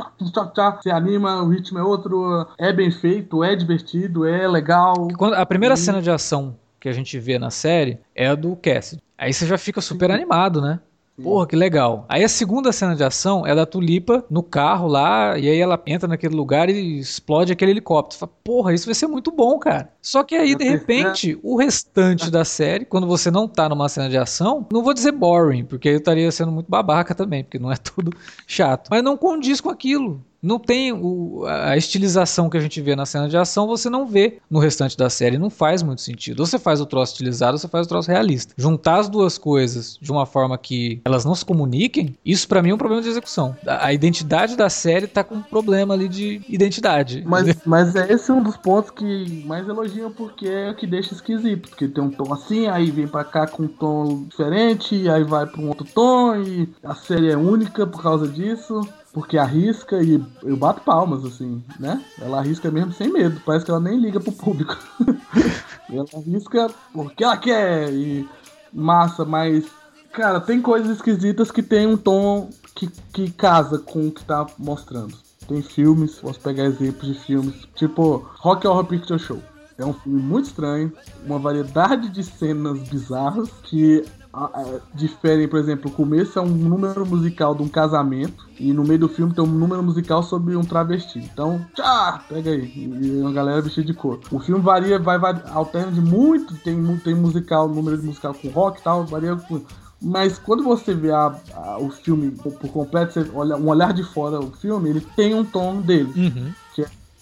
tchá, 0.54 0.78
você 0.80 0.90
anima, 0.90 1.42
o 1.42 1.48
ritmo 1.48 1.78
é 1.78 1.82
outro, 1.82 2.46
é 2.56 2.72
bem 2.72 2.90
feito, 2.90 3.42
é 3.42 3.56
divertido, 3.56 4.24
é 4.24 4.46
legal. 4.46 5.08
Quando, 5.18 5.34
a 5.34 5.44
primeira 5.44 5.76
Sim. 5.76 5.86
cena 5.86 6.02
de 6.02 6.10
ação 6.10 6.56
que 6.78 6.88
a 6.88 6.92
gente 6.92 7.18
vê 7.18 7.38
na 7.38 7.50
série 7.50 7.98
é 8.14 8.28
a 8.28 8.34
do 8.34 8.56
Cassidy. 8.56 9.02
Aí 9.16 9.32
você 9.32 9.46
já 9.46 9.56
fica 9.56 9.80
super 9.80 10.10
animado, 10.10 10.60
né? 10.60 10.80
Porra, 11.22 11.46
que 11.46 11.56
legal. 11.56 12.04
Aí 12.08 12.24
a 12.24 12.28
segunda 12.28 12.72
cena 12.72 12.96
de 12.96 13.04
ação 13.04 13.46
é 13.46 13.54
da 13.54 13.64
Tulipa 13.64 14.24
no 14.28 14.42
carro 14.42 14.88
lá, 14.88 15.38
e 15.38 15.48
aí 15.48 15.58
ela 15.58 15.80
entra 15.86 16.08
naquele 16.08 16.34
lugar 16.34 16.68
e 16.68 16.98
explode 16.98 17.52
aquele 17.52 17.70
helicóptero. 17.70 18.14
Você 18.14 18.18
fala, 18.20 18.32
porra, 18.42 18.74
isso 18.74 18.86
vai 18.86 18.94
ser 18.94 19.06
muito 19.06 19.30
bom, 19.30 19.58
cara. 19.58 19.92
Só 20.00 20.22
que 20.22 20.34
aí, 20.34 20.54
de 20.54 20.64
repente, 20.64 21.38
o 21.42 21.56
restante 21.56 22.30
da 22.30 22.44
série, 22.44 22.84
quando 22.84 23.06
você 23.06 23.30
não 23.30 23.46
tá 23.46 23.68
numa 23.68 23.88
cena 23.88 24.08
de 24.08 24.16
ação, 24.18 24.66
não 24.72 24.82
vou 24.82 24.92
dizer 24.92 25.12
boring, 25.12 25.64
porque 25.64 25.88
aí 25.88 25.94
eu 25.94 25.98
estaria 25.98 26.30
sendo 26.32 26.50
muito 26.52 26.68
babaca 26.68 27.14
também, 27.14 27.44
porque 27.44 27.58
não 27.58 27.70
é 27.70 27.76
tudo 27.82 28.12
chato. 28.46 28.88
Mas 28.90 29.02
não 29.02 29.16
condiz 29.16 29.60
com 29.60 29.70
aquilo. 29.70 30.24
Não 30.42 30.58
tem 30.58 30.92
o- 30.92 31.44
a 31.46 31.76
estilização 31.76 32.50
que 32.50 32.56
a 32.56 32.60
gente 32.60 32.80
vê 32.80 32.96
na 32.96 33.06
cena 33.06 33.28
de 33.28 33.36
ação, 33.36 33.66
você 33.66 33.88
não 33.88 34.06
vê 34.06 34.38
no 34.50 34.58
restante 34.58 34.96
da 34.96 35.08
série. 35.08 35.38
Não 35.38 35.48
faz 35.50 35.82
muito 35.82 36.02
sentido. 36.02 36.40
Ou 36.40 36.46
você 36.46 36.58
faz 36.58 36.80
o 36.80 36.86
troço 36.86 37.12
estilizado, 37.12 37.52
ou 37.52 37.58
você 37.58 37.68
faz 37.68 37.86
o 37.86 37.88
troço 37.88 38.10
realista. 38.10 38.52
Juntar 38.56 38.98
as 38.98 39.08
duas 39.08 39.38
coisas 39.38 39.96
de 40.00 40.10
uma 40.10 40.26
forma 40.26 40.58
que 40.58 41.00
elas 41.04 41.24
não 41.24 41.34
se 41.34 41.44
comuniquem, 41.44 42.16
isso 42.24 42.48
pra 42.48 42.60
mim 42.62 42.70
é 42.70 42.74
um 42.74 42.78
problema 42.78 43.02
de 43.02 43.08
execução. 43.08 43.54
A, 43.66 43.86
a 43.86 43.92
identidade 43.92 44.56
da 44.56 44.68
série 44.68 45.06
tá 45.06 45.22
com 45.22 45.36
um 45.36 45.42
problema 45.42 45.94
ali 45.94 46.08
de 46.08 46.40
identidade. 46.48 47.22
Mas, 47.24 47.56
mas 47.64 47.94
é 47.94 48.12
esse 48.12 48.32
um 48.32 48.42
dos 48.42 48.56
pontos 48.56 48.90
que 48.90 49.44
mais 49.46 49.68
elogiam 49.68 50.10
porque 50.10 50.48
é 50.48 50.70
o 50.70 50.74
que 50.74 50.86
deixa 50.86 51.14
esquisito. 51.14 51.68
Porque 51.68 51.86
tem 51.86 52.02
um 52.02 52.10
tom 52.10 52.32
assim, 52.32 52.66
aí 52.66 52.90
vem 52.90 53.06
pra 53.06 53.22
cá 53.24 53.46
com 53.46 53.64
um 53.64 53.68
tom 53.68 54.24
diferente, 54.28 55.08
aí 55.08 55.22
vai 55.22 55.46
pra 55.46 55.60
um 55.60 55.68
outro 55.68 55.86
tom, 55.94 56.34
e 56.36 56.68
a 56.82 56.94
série 56.94 57.30
é 57.30 57.36
única 57.36 57.86
por 57.86 58.02
causa 58.02 58.26
disso. 58.26 58.80
Porque 59.12 59.36
arrisca 59.36 60.02
e 60.02 60.22
eu 60.42 60.56
bato 60.56 60.80
palmas, 60.82 61.24
assim, 61.24 61.62
né? 61.78 62.02
Ela 62.18 62.38
arrisca 62.38 62.70
mesmo 62.70 62.92
sem 62.92 63.12
medo, 63.12 63.40
parece 63.44 63.64
que 63.64 63.70
ela 63.70 63.80
nem 63.80 63.98
liga 63.98 64.18
pro 64.18 64.32
público. 64.32 64.76
ela 65.92 66.06
arrisca 66.14 66.70
porque 66.94 67.22
ela 67.22 67.36
quer 67.36 67.92
e 67.92 68.26
massa, 68.72 69.24
mas, 69.24 69.66
cara, 70.12 70.40
tem 70.40 70.62
coisas 70.62 70.96
esquisitas 70.96 71.50
que 71.50 71.62
tem 71.62 71.86
um 71.86 71.96
tom 71.96 72.48
que, 72.74 72.88
que 73.12 73.30
casa 73.30 73.78
com 73.78 74.08
o 74.08 74.12
que 74.12 74.24
tá 74.24 74.46
mostrando. 74.58 75.14
Tem 75.46 75.60
filmes, 75.60 76.14
posso 76.14 76.40
pegar 76.40 76.64
exemplos 76.64 77.06
de 77.06 77.20
filmes, 77.20 77.54
tipo 77.74 78.26
Rock 78.38 78.66
Horror 78.66 78.84
Picture 78.84 79.18
Show. 79.18 79.42
É 79.76 79.84
um 79.84 79.92
filme 79.92 80.22
muito 80.22 80.46
estranho, 80.46 80.92
uma 81.26 81.38
variedade 81.38 82.08
de 82.08 82.22
cenas 82.22 82.78
bizarras 82.88 83.50
que 83.64 84.04
diferem, 84.94 85.46
por 85.46 85.58
exemplo, 85.58 85.90
o 85.90 85.94
começo 85.94 86.38
é 86.38 86.42
um 86.42 86.46
número 86.48 87.04
musical 87.04 87.54
de 87.54 87.62
um 87.62 87.68
casamento 87.68 88.46
e 88.58 88.72
no 88.72 88.82
meio 88.82 89.00
do 89.00 89.08
filme 89.08 89.34
tem 89.34 89.44
um 89.44 89.46
número 89.46 89.82
musical 89.82 90.22
sobre 90.22 90.56
um 90.56 90.62
travesti. 90.64 91.18
Então, 91.18 91.64
tchá, 91.74 92.22
pega 92.28 92.50
aí, 92.50 92.72
e 92.74 93.20
uma 93.20 93.32
galera 93.32 93.60
vestida 93.60 93.86
de 93.86 93.94
cor. 93.94 94.20
O 94.30 94.38
filme 94.38 94.62
varia, 94.62 94.98
vai, 94.98 95.18
vai 95.18 95.40
alterna 95.50 95.92
de 95.92 96.00
muito, 96.00 96.54
tem, 96.56 96.82
tem 96.98 97.14
musical, 97.14 97.68
número 97.68 97.98
de 97.98 98.06
musical 98.06 98.34
com 98.34 98.48
rock 98.48 98.80
e 98.80 98.82
tal, 98.82 99.04
varia 99.04 99.36
com 99.36 99.60
mas 100.04 100.36
quando 100.36 100.64
você 100.64 100.92
vê 100.94 101.12
a- 101.12 101.32
a- 101.54 101.78
o 101.78 101.88
filme 101.88 102.32
por, 102.32 102.52
por 102.54 102.70
completo, 102.72 103.12
você 103.12 103.30
olha 103.34 103.56
um 103.56 103.68
olhar 103.68 103.92
de 103.92 104.02
fora 104.02 104.40
o 104.40 104.50
filme, 104.50 104.90
ele 104.90 105.00
tem 105.14 105.32
um 105.32 105.44
tom 105.44 105.80
dele. 105.80 106.12
Uhum. 106.16 106.52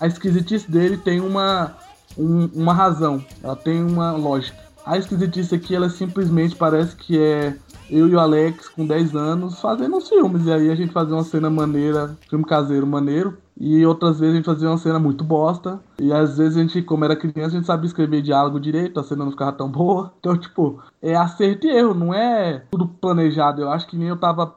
A 0.00 0.06
esquisitice 0.06 0.70
dele 0.70 0.96
tem 0.96 1.20
uma, 1.20 1.74
um- 2.16 2.48
uma 2.54 2.72
razão, 2.72 3.22
ela 3.42 3.54
tem 3.54 3.82
uma 3.84 4.12
lógica. 4.12 4.56
A 4.84 4.96
esquisitice 4.96 5.54
aqui, 5.54 5.74
ela 5.74 5.88
simplesmente 5.88 6.56
parece 6.56 6.96
que 6.96 7.18
é 7.18 7.56
eu 7.90 8.08
e 8.08 8.14
o 8.14 8.20
Alex 8.20 8.68
com 8.68 8.86
10 8.86 9.14
anos 9.14 9.60
fazendo 9.60 9.96
uns 9.96 10.08
filmes. 10.08 10.46
E 10.46 10.52
aí 10.52 10.70
a 10.70 10.74
gente 10.74 10.92
fazia 10.92 11.14
uma 11.14 11.24
cena 11.24 11.50
maneira, 11.50 12.16
filme 12.28 12.44
caseiro 12.44 12.86
maneiro. 12.86 13.36
E 13.58 13.84
outras 13.84 14.18
vezes 14.18 14.32
a 14.32 14.36
gente 14.36 14.46
fazia 14.46 14.68
uma 14.68 14.78
cena 14.78 14.98
muito 14.98 15.22
bosta. 15.22 15.80
E 15.98 16.12
às 16.12 16.38
vezes 16.38 16.56
a 16.56 16.60
gente, 16.60 16.80
como 16.82 17.04
era 17.04 17.16
criança, 17.16 17.48
a 17.48 17.58
gente 17.58 17.66
sabia 17.66 17.86
escrever 17.86 18.22
diálogo 18.22 18.58
direito, 18.58 18.98
a 18.98 19.04
cena 19.04 19.24
não 19.24 19.32
ficava 19.32 19.52
tão 19.52 19.70
boa. 19.70 20.12
Então, 20.20 20.36
tipo, 20.36 20.82
é 21.00 21.16
acerto 21.16 21.66
e 21.66 21.70
erro, 21.70 21.94
não 21.94 22.12
é 22.14 22.64
tudo 22.70 22.86
planejado. 22.86 23.62
Eu 23.62 23.70
acho 23.70 23.86
que 23.86 23.96
nem 23.96 24.08
eu 24.08 24.18
tava 24.18 24.54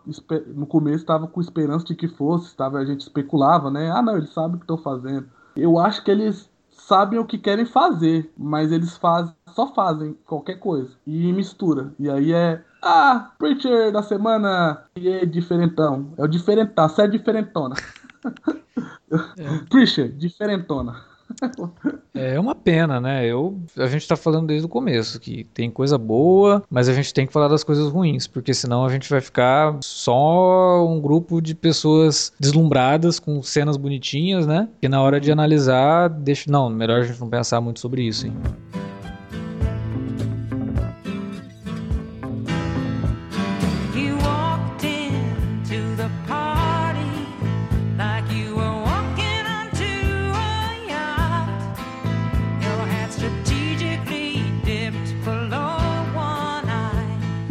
no 0.53 0.67
começo, 0.67 1.05
tava 1.05 1.25
com 1.25 1.39
esperança 1.39 1.85
de 1.85 1.95
que 1.95 2.07
fosse, 2.07 2.55
tava, 2.55 2.79
a 2.79 2.85
gente 2.85 3.01
especulava, 3.01 3.71
né? 3.71 3.89
Ah, 3.89 4.01
não, 4.01 4.17
eles 4.17 4.33
sabem 4.33 4.55
o 4.55 4.59
que 4.59 4.63
estão 4.63 4.77
fazendo. 4.77 5.25
Eu 5.55 5.79
acho 5.79 6.03
que 6.03 6.11
eles 6.11 6.49
sabem 6.87 7.19
o 7.19 7.25
que 7.25 7.37
querem 7.37 7.65
fazer, 7.65 8.31
mas 8.37 8.71
eles 8.71 8.97
fazem, 8.97 9.33
só 9.53 9.73
fazem 9.73 10.17
qualquer 10.25 10.59
coisa 10.59 10.91
e 11.05 11.31
mistura. 11.31 11.93
E 11.99 12.09
aí 12.09 12.33
é 12.33 12.61
ah, 12.81 13.31
Preacher 13.37 13.91
da 13.91 14.03
semana 14.03 14.83
e 14.95 15.07
é 15.07 15.25
diferentão. 15.25 16.13
É 16.17 16.23
o 16.23 16.27
diferentão, 16.27 16.85
a 16.85 16.89
série 16.89 17.17
diferentona. 17.17 17.75
Preacher, 19.69 20.11
diferentona. 20.11 21.12
É 22.13 22.39
uma 22.39 22.55
pena, 22.55 22.99
né? 22.99 23.25
Eu, 23.25 23.59
a 23.77 23.87
gente 23.87 24.07
tá 24.07 24.15
falando 24.15 24.47
desde 24.47 24.65
o 24.65 24.69
começo 24.69 25.19
que 25.19 25.43
tem 25.53 25.69
coisa 25.69 25.97
boa, 25.97 26.63
mas 26.69 26.87
a 26.87 26.93
gente 26.93 27.13
tem 27.13 27.25
que 27.25 27.33
falar 27.33 27.47
das 27.47 27.63
coisas 27.63 27.89
ruins, 27.89 28.27
porque 28.27 28.53
senão 28.53 28.85
a 28.85 28.89
gente 28.89 29.09
vai 29.09 29.21
ficar 29.21 29.77
só 29.81 30.85
um 30.87 31.01
grupo 31.01 31.41
de 31.41 31.55
pessoas 31.55 32.31
deslumbradas 32.39 33.19
com 33.19 33.41
cenas 33.41 33.77
bonitinhas, 33.77 34.45
né? 34.45 34.69
E 34.81 34.87
na 34.87 35.01
hora 35.01 35.19
de 35.19 35.31
analisar, 35.31 36.09
deixa. 36.09 36.51
Não, 36.51 36.69
melhor 36.69 37.01
a 37.01 37.03
gente 37.03 37.19
não 37.19 37.29
pensar 37.29 37.61
muito 37.61 37.79
sobre 37.79 38.03
isso, 38.03 38.27
hein? 38.27 38.33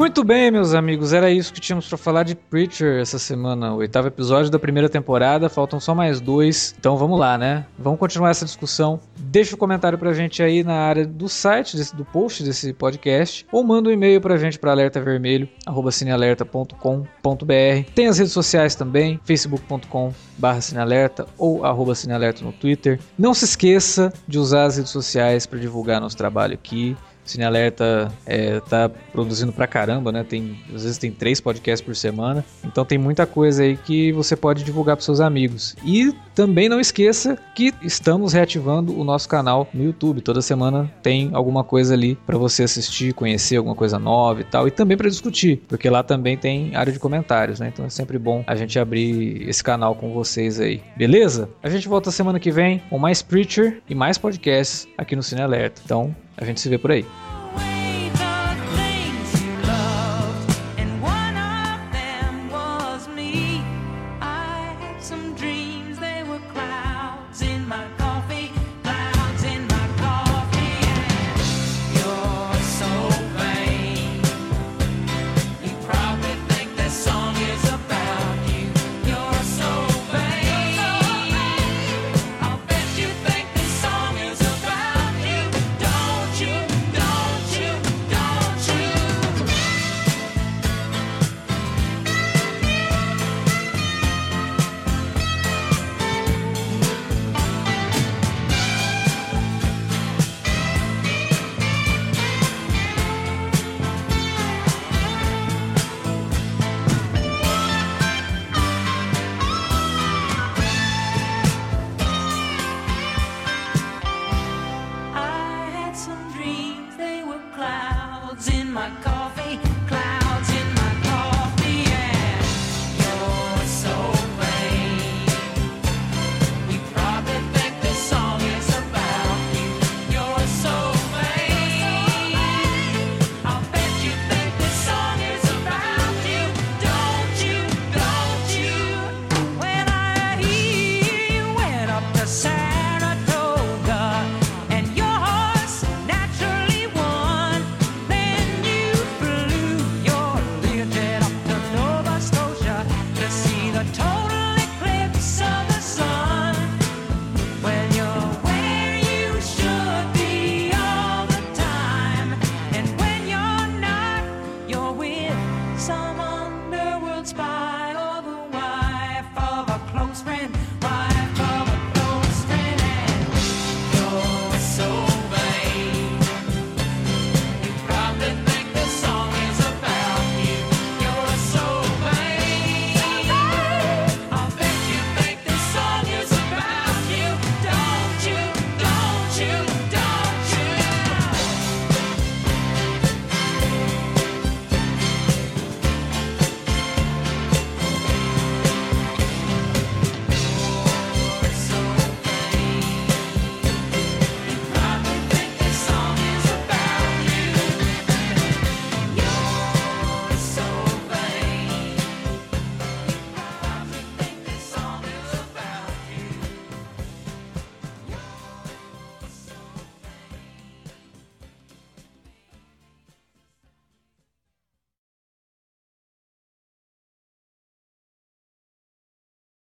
Muito 0.02 0.24
bem, 0.24 0.50
meus 0.50 0.74
amigos, 0.74 1.12
era 1.12 1.30
isso 1.30 1.52
que 1.52 1.60
tínhamos 1.60 1.86
pra 1.86 1.96
falar 1.96 2.24
de 2.24 2.34
Preacher 2.34 3.00
essa 3.00 3.20
semana, 3.20 3.72
o 3.72 3.76
oitavo 3.76 4.08
episódio 4.08 4.50
da 4.50 4.58
primeira 4.58 4.88
temporada, 4.88 5.48
faltam 5.48 5.78
só 5.78 5.94
mais 5.94 6.20
dois, 6.20 6.74
então 6.76 6.96
vamos 6.96 7.20
lá, 7.20 7.38
né? 7.38 7.66
Vamos 7.78 8.00
continuar 8.00 8.30
essa 8.30 8.44
discussão. 8.44 8.98
Deixa 9.16 9.52
o 9.52 9.54
um 9.54 9.58
comentário 9.60 9.96
pra 9.96 10.12
gente 10.12 10.42
aí 10.42 10.64
na 10.64 10.74
área 10.74 11.06
do 11.06 11.28
site, 11.28 11.76
desse, 11.76 11.94
do 11.94 12.04
post 12.04 12.42
desse 12.42 12.72
podcast, 12.72 13.46
ou 13.52 13.62
manda 13.62 13.90
um 13.90 13.92
e-mail 13.92 14.20
pra 14.20 14.36
gente 14.36 14.58
para 14.58 14.72
alertavermelho, 14.72 15.48
arroba 15.64 15.92
cinealerta.com.br. 15.92 17.92
Tem 17.94 18.08
as 18.08 18.18
redes 18.18 18.32
sociais 18.32 18.74
também, 18.74 19.20
facebook.com 19.24 20.12
barra 20.36 20.60
cinealerta 20.60 21.28
ou 21.38 21.64
arroba 21.64 21.94
cinealerta 21.94 22.44
no 22.44 22.52
Twitter. 22.52 22.98
Não 23.16 23.32
se 23.32 23.44
esqueça 23.44 24.12
de 24.26 24.36
usar 24.36 24.64
as 24.64 24.78
redes 24.78 24.90
sociais 24.90 25.46
para 25.46 25.60
divulgar 25.60 26.00
nosso 26.00 26.16
trabalho 26.16 26.54
aqui. 26.54 26.96
Cine 27.24 27.44
Alerta 27.44 28.12
é, 28.26 28.60
tá 28.60 28.90
produzindo 29.12 29.52
pra 29.52 29.66
caramba, 29.66 30.12
né? 30.12 30.24
Tem, 30.24 30.58
às 30.74 30.82
vezes 30.82 30.98
tem 30.98 31.10
três 31.10 31.40
podcasts 31.40 31.84
por 31.84 31.94
semana. 31.94 32.44
Então 32.64 32.84
tem 32.84 32.98
muita 32.98 33.26
coisa 33.26 33.62
aí 33.62 33.76
que 33.76 34.12
você 34.12 34.36
pode 34.36 34.64
divulgar 34.64 34.96
pros 34.96 35.04
seus 35.04 35.20
amigos. 35.20 35.76
E 35.84 36.12
também 36.34 36.68
não 36.68 36.80
esqueça 36.80 37.38
que 37.54 37.72
estamos 37.82 38.32
reativando 38.32 38.98
o 38.98 39.04
nosso 39.04 39.28
canal 39.28 39.68
no 39.72 39.84
YouTube. 39.84 40.20
Toda 40.20 40.42
semana 40.42 40.90
tem 41.02 41.30
alguma 41.32 41.62
coisa 41.62 41.94
ali 41.94 42.16
para 42.26 42.38
você 42.38 42.62
assistir, 42.62 43.12
conhecer 43.14 43.56
alguma 43.56 43.74
coisa 43.74 43.98
nova 43.98 44.40
e 44.40 44.44
tal. 44.44 44.66
E 44.66 44.70
também 44.70 44.96
para 44.96 45.08
discutir, 45.08 45.62
porque 45.68 45.88
lá 45.88 46.02
também 46.02 46.36
tem 46.36 46.74
área 46.74 46.92
de 46.92 46.98
comentários, 46.98 47.60
né? 47.60 47.70
Então 47.72 47.84
é 47.84 47.90
sempre 47.90 48.18
bom 48.18 48.42
a 48.46 48.56
gente 48.56 48.78
abrir 48.78 49.48
esse 49.48 49.62
canal 49.62 49.94
com 49.94 50.12
vocês 50.12 50.60
aí. 50.60 50.82
Beleza? 50.96 51.48
A 51.62 51.68
gente 51.68 51.88
volta 51.88 52.10
semana 52.10 52.40
que 52.40 52.50
vem 52.50 52.82
com 52.90 52.98
mais 52.98 53.22
Preacher 53.22 53.80
e 53.88 53.94
mais 53.94 54.18
podcasts 54.18 54.86
aqui 54.96 55.14
no 55.14 55.22
Cine 55.22 55.42
Alerta. 55.42 55.80
Então 55.84 56.14
a 56.36 56.44
gente 56.44 56.60
se 56.60 56.68
vê 56.68 56.78
por 56.78 56.90
aí. 56.90 57.04